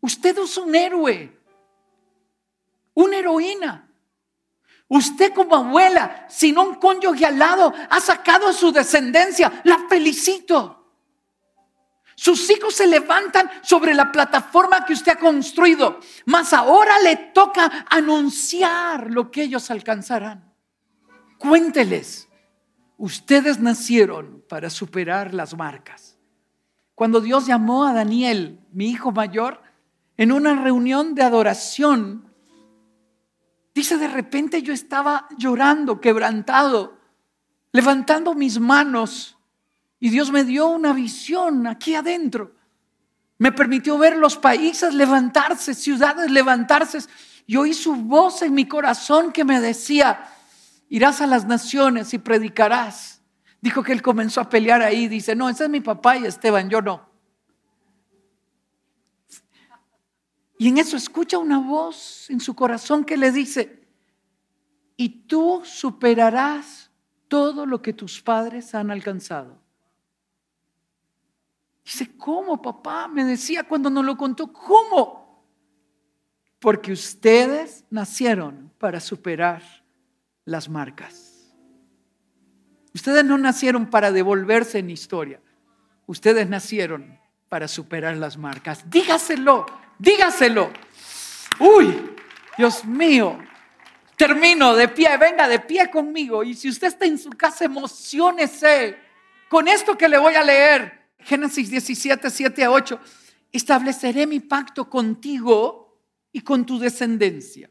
Usted 0.00 0.38
es 0.38 0.56
un 0.56 0.74
héroe, 0.74 1.36
una 2.94 3.16
heroína. 3.16 3.84
Usted 4.88 5.34
como 5.34 5.54
abuela, 5.54 6.26
sin 6.28 6.56
un 6.56 6.76
cónyuge 6.76 7.26
al 7.26 7.38
lado, 7.38 7.74
ha 7.90 8.00
sacado 8.00 8.48
a 8.48 8.52
su 8.52 8.72
descendencia. 8.72 9.60
La 9.64 9.86
felicito. 9.88 10.78
Sus 12.14 12.50
hijos 12.50 12.74
se 12.74 12.86
levantan 12.86 13.48
sobre 13.62 13.94
la 13.94 14.10
plataforma 14.10 14.84
que 14.84 14.92
usted 14.92 15.12
ha 15.12 15.18
construido, 15.18 16.00
mas 16.24 16.52
ahora 16.52 16.98
le 16.98 17.14
toca 17.16 17.86
anunciar 17.88 19.12
lo 19.12 19.30
que 19.30 19.42
ellos 19.42 19.70
alcanzarán. 19.70 20.52
Cuénteles, 21.38 22.28
ustedes 22.96 23.60
nacieron 23.60 24.42
para 24.48 24.68
superar 24.68 25.32
las 25.32 25.56
marcas. 25.56 26.16
Cuando 26.96 27.20
Dios 27.20 27.46
llamó 27.46 27.86
a 27.86 27.92
Daniel, 27.92 28.58
mi 28.72 28.90
hijo 28.90 29.12
mayor, 29.12 29.62
en 30.18 30.32
una 30.32 30.54
reunión 30.60 31.14
de 31.14 31.22
adoración. 31.22 32.30
Dice, 33.74 33.96
de 33.96 34.08
repente 34.08 34.60
yo 34.60 34.74
estaba 34.74 35.28
llorando, 35.38 36.00
quebrantado, 36.00 36.98
levantando 37.72 38.34
mis 38.34 38.58
manos 38.58 39.38
y 40.00 40.10
Dios 40.10 40.30
me 40.32 40.44
dio 40.44 40.66
una 40.66 40.92
visión 40.92 41.66
aquí 41.68 41.94
adentro. 41.94 42.52
Me 43.38 43.52
permitió 43.52 43.96
ver 43.96 44.16
los 44.16 44.36
países 44.36 44.92
levantarse, 44.92 45.72
ciudades 45.74 46.30
levantarse. 46.30 46.98
Y 47.46 47.56
oí 47.56 47.72
su 47.72 47.94
voz 47.94 48.42
en 48.42 48.52
mi 48.54 48.66
corazón 48.66 49.30
que 49.32 49.44
me 49.44 49.60
decía, 49.60 50.28
irás 50.88 51.20
a 51.20 51.28
las 51.28 51.46
naciones 51.46 52.12
y 52.12 52.18
predicarás. 52.18 53.22
Dijo 53.60 53.84
que 53.84 53.92
él 53.92 54.02
comenzó 54.02 54.40
a 54.40 54.48
pelear 54.48 54.82
ahí. 54.82 55.06
Dice, 55.06 55.36
no, 55.36 55.48
ese 55.48 55.64
es 55.64 55.70
mi 55.70 55.80
papá 55.80 56.16
y 56.16 56.26
Esteban, 56.26 56.68
yo 56.68 56.82
no. 56.82 57.07
Y 60.58 60.68
en 60.68 60.78
eso 60.78 60.96
escucha 60.96 61.38
una 61.38 61.60
voz 61.60 62.28
en 62.30 62.40
su 62.40 62.54
corazón 62.54 63.04
que 63.04 63.16
le 63.16 63.30
dice, 63.30 63.86
y 64.96 65.08
tú 65.26 65.62
superarás 65.64 66.90
todo 67.28 67.64
lo 67.64 67.80
que 67.80 67.92
tus 67.92 68.20
padres 68.20 68.74
han 68.74 68.90
alcanzado. 68.90 69.56
Dice, 71.84 72.16
¿cómo, 72.16 72.60
papá? 72.60 73.06
Me 73.06 73.24
decía 73.24 73.62
cuando 73.62 73.88
nos 73.88 74.04
lo 74.04 74.16
contó, 74.16 74.52
¿cómo? 74.52 75.46
Porque 76.58 76.90
ustedes 76.90 77.84
nacieron 77.88 78.72
para 78.78 78.98
superar 78.98 79.62
las 80.44 80.68
marcas. 80.68 81.54
Ustedes 82.92 83.24
no 83.24 83.38
nacieron 83.38 83.86
para 83.86 84.10
devolverse 84.10 84.80
en 84.80 84.90
historia. 84.90 85.40
Ustedes 86.06 86.48
nacieron 86.48 87.20
para 87.48 87.68
superar 87.68 88.16
las 88.16 88.36
marcas. 88.36 88.90
Dígaselo 88.90 89.66
Dígaselo. 89.98 90.72
Uy, 91.58 92.14
Dios 92.56 92.84
mío. 92.84 93.38
Termino 94.16 94.74
de 94.74 94.88
pie, 94.88 95.16
venga 95.16 95.46
de 95.48 95.60
pie 95.60 95.90
conmigo. 95.90 96.42
Y 96.42 96.54
si 96.54 96.68
usted 96.68 96.88
está 96.88 97.06
en 97.06 97.18
su 97.18 97.30
casa, 97.30 97.64
emocionese 97.64 98.98
con 99.48 99.68
esto 99.68 99.96
que 99.96 100.08
le 100.08 100.18
voy 100.18 100.34
a 100.34 100.42
leer. 100.42 101.06
Génesis 101.20 101.70
17, 101.70 102.30
7 102.30 102.64
a 102.64 102.70
8. 102.70 103.00
Estableceré 103.52 104.26
mi 104.26 104.40
pacto 104.40 104.88
contigo 104.88 106.00
y 106.32 106.40
con 106.40 106.66
tu 106.66 106.78
descendencia. 106.78 107.70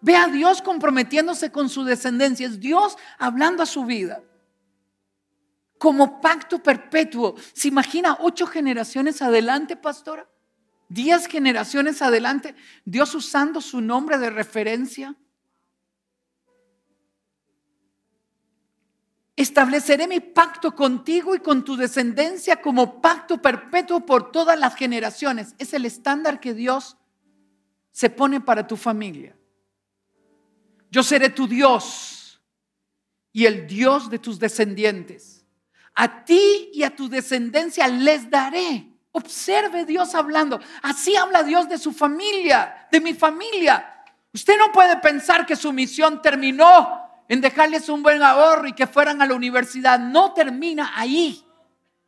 Ve 0.00 0.16
a 0.16 0.26
Dios 0.28 0.60
comprometiéndose 0.60 1.50
con 1.50 1.68
su 1.68 1.84
descendencia. 1.84 2.46
Es 2.46 2.60
Dios 2.60 2.96
hablando 3.18 3.62
a 3.62 3.66
su 3.66 3.84
vida. 3.84 4.22
Como 5.78 6.20
pacto 6.20 6.62
perpetuo. 6.62 7.34
¿Se 7.52 7.68
imagina 7.68 8.18
ocho 8.20 8.46
generaciones 8.46 9.22
adelante, 9.22 9.76
pastora? 9.76 10.28
Diez 10.94 11.26
generaciones 11.26 12.00
adelante, 12.00 12.54
Dios 12.84 13.14
usando 13.14 13.60
su 13.60 13.80
nombre 13.80 14.16
de 14.18 14.30
referencia. 14.30 15.16
Estableceré 19.36 20.06
mi 20.06 20.20
pacto 20.20 20.76
contigo 20.76 21.34
y 21.34 21.40
con 21.40 21.64
tu 21.64 21.76
descendencia 21.76 22.62
como 22.62 23.02
pacto 23.02 23.42
perpetuo 23.42 24.06
por 24.06 24.30
todas 24.30 24.56
las 24.58 24.76
generaciones. 24.76 25.56
Es 25.58 25.74
el 25.74 25.84
estándar 25.84 26.38
que 26.38 26.54
Dios 26.54 26.96
se 27.90 28.10
pone 28.10 28.40
para 28.40 28.66
tu 28.66 28.76
familia. 28.76 29.36
Yo 30.88 31.02
seré 31.02 31.30
tu 31.30 31.48
Dios 31.48 32.40
y 33.32 33.46
el 33.46 33.66
Dios 33.66 34.08
de 34.08 34.20
tus 34.20 34.38
descendientes. 34.38 35.44
A 35.96 36.24
ti 36.24 36.70
y 36.72 36.84
a 36.84 36.94
tu 36.94 37.08
descendencia 37.08 37.88
les 37.88 38.30
daré. 38.30 38.93
Observe 39.16 39.84
Dios 39.84 40.12
hablando. 40.16 40.58
Así 40.82 41.14
habla 41.14 41.44
Dios 41.44 41.68
de 41.68 41.78
su 41.78 41.92
familia, 41.92 42.88
de 42.90 43.00
mi 43.00 43.14
familia. 43.14 44.02
Usted 44.32 44.58
no 44.58 44.72
puede 44.72 44.96
pensar 44.96 45.46
que 45.46 45.54
su 45.54 45.72
misión 45.72 46.20
terminó 46.20 47.00
en 47.28 47.40
dejarles 47.40 47.88
un 47.88 48.02
buen 48.02 48.20
ahorro 48.24 48.66
y 48.66 48.72
que 48.72 48.88
fueran 48.88 49.22
a 49.22 49.26
la 49.26 49.34
universidad. 49.34 50.00
No 50.00 50.34
termina 50.34 50.94
ahí. 50.96 51.46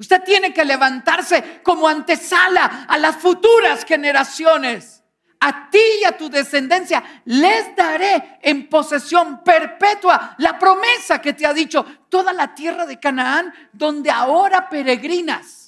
Usted 0.01 0.21
tiene 0.25 0.53
que 0.53 0.65
levantarse 0.65 1.61
como 1.63 1.87
antesala 1.87 2.87
a 2.89 2.99
las 2.99 3.15
futuras 3.19 3.85
generaciones. 3.85 5.05
A 5.39 5.71
ti 5.71 5.79
y 6.03 6.05
a 6.07 6.17
tu 6.17 6.29
descendencia 6.29 7.23
les 7.27 7.77
daré 7.77 8.41
en 8.43 8.69
posesión 8.69 9.45
perpetua 9.45 10.35
la 10.39 10.59
promesa 10.59 11.21
que 11.23 11.35
te 11.35 11.47
ha 11.47 11.55
dicho 11.55 11.87
toda 12.09 12.33
la 12.33 12.53
tierra 12.53 12.85
de 12.85 12.99
Canaán, 12.99 13.55
donde 13.73 14.11
ahora 14.11 14.69
peregrinas. 14.69 15.66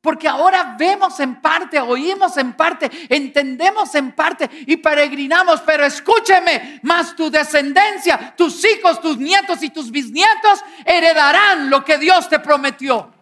Porque 0.00 0.26
ahora 0.26 0.76
vemos 0.78 1.20
en 1.20 1.42
parte, 1.42 1.78
oímos 1.78 2.36
en 2.38 2.54
parte, 2.54 2.90
entendemos 3.10 3.94
en 3.94 4.12
parte 4.12 4.48
y 4.66 4.78
peregrinamos. 4.78 5.60
Pero 5.60 5.84
escúcheme, 5.84 6.80
más 6.82 7.14
tu 7.14 7.30
descendencia, 7.30 8.34
tus 8.34 8.64
hijos, 8.64 9.00
tus 9.00 9.18
nietos 9.18 9.62
y 9.62 9.68
tus 9.68 9.90
bisnietos 9.90 10.60
heredarán 10.86 11.68
lo 11.68 11.84
que 11.84 11.98
Dios 11.98 12.28
te 12.30 12.38
prometió. 12.38 13.12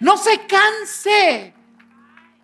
No 0.00 0.16
se 0.16 0.46
canse 0.46 1.54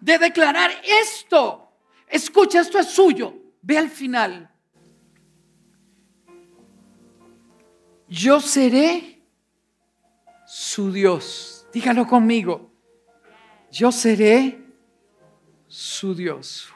de 0.01 0.19
declarar 0.19 0.71
esto. 1.03 1.73
Escucha, 2.07 2.61
esto 2.61 2.79
es 2.79 2.89
suyo. 2.89 3.35
Ve 3.63 3.79
al 3.79 3.91
final. 3.91 4.49
Yo 8.09 8.41
seré 8.41 9.21
su 10.47 10.93
Dios. 10.93 11.67
Dígalo 11.73 12.07
conmigo. 12.07 12.66
Yo 13.77 13.93
seré 13.93 14.59
su 15.67 16.15
Dios. 16.15 16.73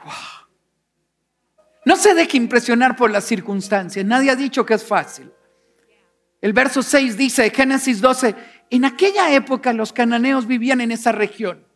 No 1.86 1.96
se 1.96 2.12
deje 2.12 2.36
impresionar 2.36 2.94
por 2.94 3.10
las 3.10 3.24
circunstancias. 3.24 4.04
Nadie 4.04 4.30
ha 4.30 4.36
dicho 4.36 4.66
que 4.66 4.74
es 4.74 4.84
fácil. 4.84 5.32
El 6.42 6.52
verso 6.52 6.82
6 6.82 7.16
dice, 7.16 7.48
Génesis 7.48 8.02
12, 8.02 8.34
en 8.68 8.84
aquella 8.84 9.32
época 9.34 9.72
los 9.72 9.94
cananeos 9.94 10.46
vivían 10.46 10.82
en 10.82 10.92
esa 10.92 11.10
región. 11.10 11.66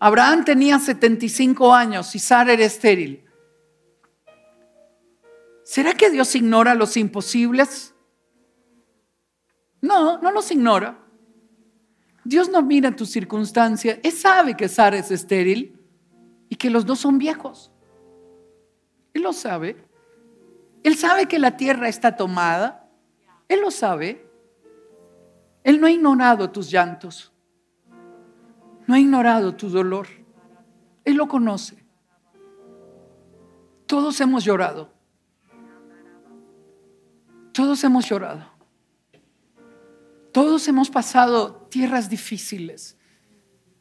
Abraham 0.00 0.46
tenía 0.46 0.78
75 0.78 1.74
años 1.74 2.14
y 2.14 2.18
Sara 2.18 2.54
era 2.54 2.64
estéril. 2.64 3.28
¿Será 5.64 5.92
que 5.92 6.08
Dios 6.08 6.34
ignora 6.34 6.74
los 6.74 6.96
imposibles? 6.96 7.94
No, 9.82 10.18
no 10.22 10.30
los 10.30 10.50
ignora. 10.50 11.05
Dios 12.26 12.50
no 12.50 12.60
mira 12.60 12.96
tus 12.96 13.10
circunstancias. 13.10 14.00
Él 14.02 14.10
sabe 14.10 14.56
que 14.56 14.66
Sara 14.66 14.96
es 14.98 15.12
estéril 15.12 15.78
y 16.48 16.56
que 16.56 16.70
los 16.70 16.84
dos 16.84 16.98
son 16.98 17.18
viejos. 17.18 17.70
Él 19.14 19.22
lo 19.22 19.32
sabe. 19.32 19.76
Él 20.82 20.96
sabe 20.96 21.26
que 21.26 21.38
la 21.38 21.56
tierra 21.56 21.88
está 21.88 22.16
tomada. 22.16 22.90
Él 23.48 23.60
lo 23.60 23.70
sabe. 23.70 24.28
Él 25.62 25.80
no 25.80 25.86
ha 25.86 25.90
ignorado 25.92 26.50
tus 26.50 26.68
llantos. 26.68 27.32
No 28.88 28.94
ha 28.94 28.98
ignorado 28.98 29.54
tu 29.54 29.68
dolor. 29.68 30.08
Él 31.04 31.16
lo 31.16 31.28
conoce. 31.28 31.76
Todos 33.86 34.20
hemos 34.20 34.44
llorado. 34.44 34.90
Todos 37.52 37.84
hemos 37.84 38.08
llorado. 38.08 38.55
Todos 40.36 40.68
hemos 40.68 40.90
pasado 40.90 41.66
tierras 41.70 42.10
difíciles, 42.10 42.94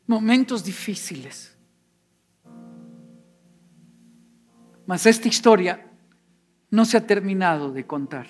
momentos 0.07 0.63
difíciles. 0.63 1.53
Mas 4.85 5.05
esta 5.05 5.27
historia 5.27 5.85
no 6.71 6.85
se 6.85 6.95
ha 6.95 7.05
terminado 7.05 7.73
de 7.73 7.85
contar. 7.85 8.29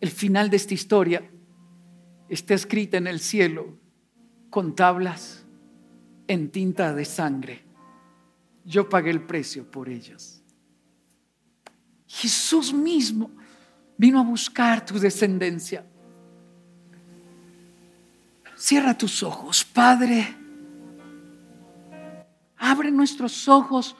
El 0.00 0.10
final 0.12 0.50
de 0.50 0.56
esta 0.58 0.72
historia 0.72 1.28
está 2.28 2.54
escrita 2.54 2.96
en 2.96 3.08
el 3.08 3.18
cielo 3.18 3.76
con 4.50 4.76
tablas 4.76 5.44
en 6.28 6.52
tinta 6.52 6.94
de 6.94 7.04
sangre. 7.04 7.64
Yo 8.64 8.88
pagué 8.88 9.10
el 9.10 9.22
precio 9.22 9.68
por 9.68 9.88
ellos. 9.88 10.44
Jesús 12.06 12.72
mismo 12.72 13.32
vino 13.96 14.20
a 14.20 14.24
buscar 14.24 14.84
tu 14.84 14.98
descendencia. 14.98 15.84
Cierra 18.56 18.96
tus 18.96 19.22
ojos, 19.22 19.64
Padre. 19.64 20.36
Abre 22.56 22.90
nuestros 22.90 23.48
ojos 23.48 23.96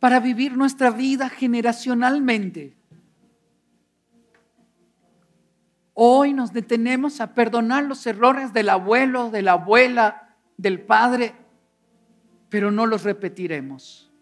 para 0.00 0.20
vivir 0.20 0.56
nuestra 0.56 0.90
vida 0.90 1.28
generacionalmente. 1.28 2.76
Hoy 5.94 6.34
nos 6.34 6.52
detenemos 6.52 7.22
a 7.22 7.32
perdonar 7.32 7.84
los 7.84 8.06
errores 8.06 8.52
del 8.52 8.68
abuelo, 8.68 9.30
de 9.30 9.40
la 9.40 9.52
abuela, 9.52 10.36
del 10.58 10.82
padre, 10.82 11.34
pero 12.50 12.70
no 12.70 12.84
los 12.84 13.02
repetiremos. 13.02 14.12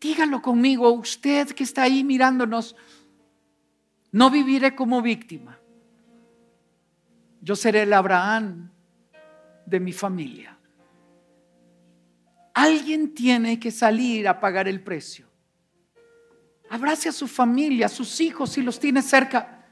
Dígalo 0.00 0.42
conmigo, 0.42 0.90
usted 0.90 1.48
que 1.50 1.62
está 1.62 1.82
ahí 1.82 2.02
mirándonos 2.02 2.74
no 4.12 4.30
viviré 4.30 4.74
como 4.74 5.02
víctima. 5.02 5.58
Yo 7.40 7.56
seré 7.56 7.82
el 7.82 7.92
Abraham 7.92 8.70
de 9.64 9.80
mi 9.80 9.92
familia. 9.92 10.58
Alguien 12.52 13.14
tiene 13.14 13.58
que 13.58 13.70
salir 13.70 14.28
a 14.28 14.40
pagar 14.40 14.68
el 14.68 14.82
precio. 14.82 15.26
Abrace 16.68 17.08
a 17.08 17.12
su 17.12 17.26
familia, 17.26 17.86
a 17.86 17.88
sus 17.88 18.20
hijos 18.20 18.50
si 18.50 18.62
los 18.62 18.78
tiene 18.78 19.02
cerca. 19.02 19.64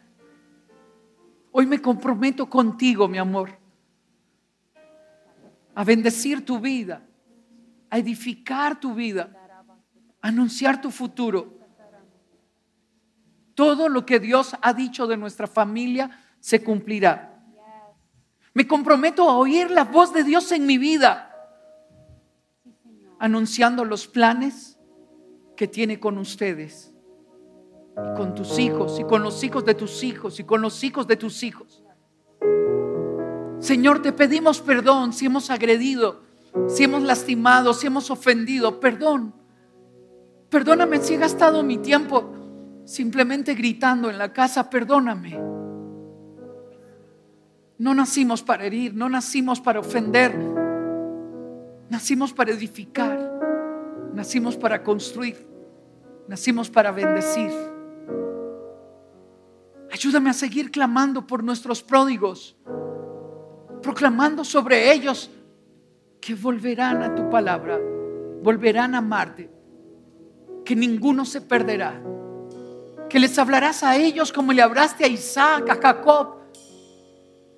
Hoy 1.53 1.67
me 1.67 1.81
comprometo 1.81 2.49
contigo, 2.49 3.09
mi 3.09 3.19
amor, 3.19 3.59
a 5.75 5.85
bendecir 5.85 6.45
tu 6.45 6.59
vida, 6.59 7.07
a 7.91 7.99
edificar 7.99 8.79
tu 8.79 8.95
vida, 8.95 9.33
a 10.21 10.29
anunciar 10.29 10.81
tu 10.81 10.91
futuro 10.91 11.58
todo 13.59 13.89
lo 13.89 14.07
que 14.07 14.21
Dios 14.21 14.55
ha 14.63 14.73
dicho 14.73 15.09
de 15.09 15.17
nuestra 15.17 15.49
familia 15.49 16.09
se 16.39 16.63
cumplirá. 16.63 17.43
Me 18.55 18.69
comprometo 18.69 19.29
a 19.29 19.37
oír 19.37 19.69
la 19.69 19.83
voz 19.83 20.13
de 20.13 20.23
Dios 20.23 20.53
en 20.53 20.65
mi 20.65 20.79
vida, 20.79 21.35
anunciando 23.19 23.85
los 23.85 24.07
planes 24.07 24.79
que 25.57 25.67
tiene 25.67 25.99
con 25.99 26.19
ustedes, 26.19 26.93
y 27.97 28.17
con 28.17 28.37
tus 28.37 28.61
hijos, 28.61 29.01
y 29.01 29.03
con 29.03 29.25
los 29.25 29.43
hijos 29.43 29.65
de 29.65 29.75
tus 29.75 30.05
hijos, 30.05 30.39
y 30.39 30.45
con 30.45 30.63
los 30.63 30.85
hijos 30.85 31.09
de 31.09 31.17
tus 31.17 31.43
hijos. 31.43 31.83
Señor, 33.59 34.03
te 34.03 34.13
pedimos 34.13 34.61
perdón 34.61 35.13
si 35.13 35.27
hemos 35.27 35.51
agredido, 35.51 36.23
si 36.69 36.85
hemos 36.85 37.03
lastimado, 37.03 37.75
si 37.75 37.89
hemos 37.89 38.09
ofendido. 38.09 38.79
Perdón. 38.79 39.35
Perdóname 40.49 41.01
si 41.01 41.15
he 41.15 41.17
gastado 41.17 41.65
mi 41.65 41.79
tiempo 41.79 42.38
simplemente 42.89 43.55
gritando 43.55 44.09
en 44.09 44.17
la 44.17 44.33
casa, 44.33 44.71
perdóname. 44.71 45.39
No 47.77 47.95
nacimos 47.95 48.43
para 48.43 48.65
herir, 48.65 48.95
no 48.95 49.11
nacimos 49.11 49.61
para 49.61 49.81
ofender, 49.81 50.35
nacimos 51.91 52.33
para 52.33 52.51
edificar, 52.51 53.31
nacimos 54.15 54.57
para 54.57 54.83
construir, 54.83 55.37
nacimos 56.29 56.71
para 56.71 56.91
bendecir. 56.91 57.53
Ayúdame 59.93 60.31
a 60.31 60.33
seguir 60.33 60.71
clamando 60.71 61.27
por 61.27 61.45
nuestros 61.45 61.83
pródigos, 61.83 62.57
proclamando 63.83 64.45
sobre 64.45 64.91
ellos 64.93 65.31
que 66.23 66.35
volverán 66.35 67.03
a 67.03 67.15
tu 67.15 67.29
palabra, 67.29 67.79
volverán 68.43 68.95
a 68.95 68.99
amarte, 68.99 69.51
que 70.65 70.75
ninguno 70.75 71.27
se 71.27 71.43
perderá 71.43 72.03
que 73.09 73.19
les 73.19 73.39
hablarás 73.39 73.83
a 73.83 73.97
ellos 73.97 74.33
como 74.33 74.53
le 74.53 74.63
hablaste 74.63 75.05
a 75.05 75.09
Isaac, 75.09 75.69
a 75.71 75.77
Jacob, 75.77 76.37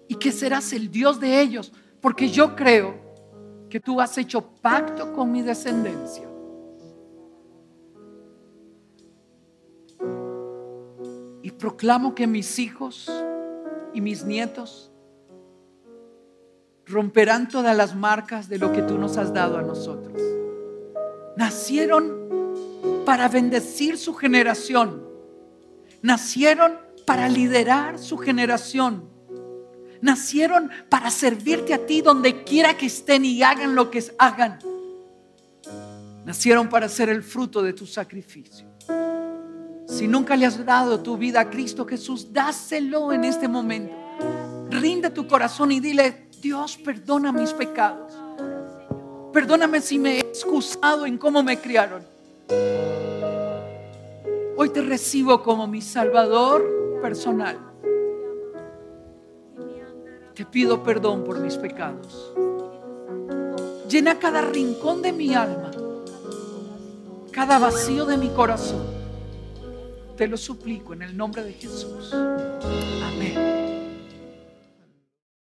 y 0.09 0.14
que 0.14 0.32
serás 0.32 0.72
el 0.72 0.90
Dios 0.90 1.20
de 1.20 1.40
ellos, 1.40 1.72
porque 2.01 2.28
yo 2.28 2.57
creo 2.57 2.94
que 3.68 3.80
tú 3.80 4.01
has 4.01 4.16
hecho 4.18 4.42
pacto 4.42 5.12
con 5.12 5.30
mi 5.30 5.42
descendencia. 5.42 6.28
Y 11.42 11.51
proclamo 11.53 12.14
que 12.14 12.26
mis 12.26 12.59
hijos 12.59 13.11
y 13.94 14.01
mis 14.01 14.24
nietos 14.24 14.90
romperán 16.86 17.48
todas 17.48 17.76
las 17.76 17.94
marcas 17.94 18.48
de 18.48 18.59
lo 18.59 18.72
que 18.72 18.82
tú 18.82 18.98
nos 18.98 19.16
has 19.16 19.32
dado 19.32 19.59
a 19.59 19.62
nosotros. 19.62 20.20
Nacieron 21.36 22.18
para 23.07 23.28
bendecir 23.28 23.96
su 23.96 24.14
generación 24.14 25.09
nacieron 26.03 26.78
para 27.07 27.28
liderar 27.28 27.98
su 27.98 28.18
generación. 28.18 29.09
Nacieron 30.01 30.70
para 30.88 31.11
servirte 31.11 31.74
a 31.74 31.86
ti 31.86 32.01
donde 32.01 32.42
quiera 32.44 32.76
que 32.76 32.86
estén 32.86 33.24
y 33.24 33.42
hagan 33.42 33.74
lo 33.74 33.90
que 33.90 34.03
hagan. 34.18 34.59
Nacieron 36.24 36.68
para 36.68 36.88
ser 36.88 37.09
el 37.09 37.22
fruto 37.22 37.62
de 37.62 37.72
tu 37.72 37.86
sacrificio. 37.86 38.66
Si 39.86 40.07
nunca 40.07 40.36
le 40.36 40.46
has 40.46 40.64
dado 40.64 41.01
tu 41.01 41.16
vida 41.16 41.40
a 41.40 41.51
Cristo 41.51 41.84
Jesús, 41.84 42.32
dáselo 42.32 43.12
en 43.12 43.24
este 43.24 43.48
momento. 43.48 43.94
Rinde 44.70 45.11
tu 45.11 45.26
corazón 45.26 45.72
y 45.72 45.80
dile, 45.80 46.28
Dios, 46.40 46.78
perdona 46.78 47.32
mis 47.32 47.53
pecados. 47.53 48.12
Perdóname 49.32 49.80
si 49.80 49.98
me 49.98 50.16
he 50.16 50.20
excusado 50.20 51.07
en 51.07 51.18
cómo 51.18 51.42
me 51.42 51.59
criaron. 51.59 52.05
Hoy 54.62 54.68
te 54.68 54.82
recibo 54.82 55.42
como 55.42 55.66
mi 55.66 55.80
Salvador 55.80 57.00
personal. 57.00 57.58
Te 60.34 60.44
pido 60.44 60.82
perdón 60.82 61.24
por 61.24 61.40
mis 61.40 61.56
pecados. 61.56 62.34
Llena 63.88 64.18
cada 64.18 64.42
rincón 64.42 65.00
de 65.00 65.14
mi 65.14 65.32
alma, 65.32 65.70
cada 67.30 67.58
vacío 67.58 68.04
de 68.04 68.18
mi 68.18 68.28
corazón. 68.28 68.84
Te 70.18 70.28
lo 70.28 70.36
suplico 70.36 70.92
en 70.92 71.04
el 71.04 71.16
nombre 71.16 71.42
de 71.42 71.54
Jesús. 71.54 72.12
Amén. 72.12 73.49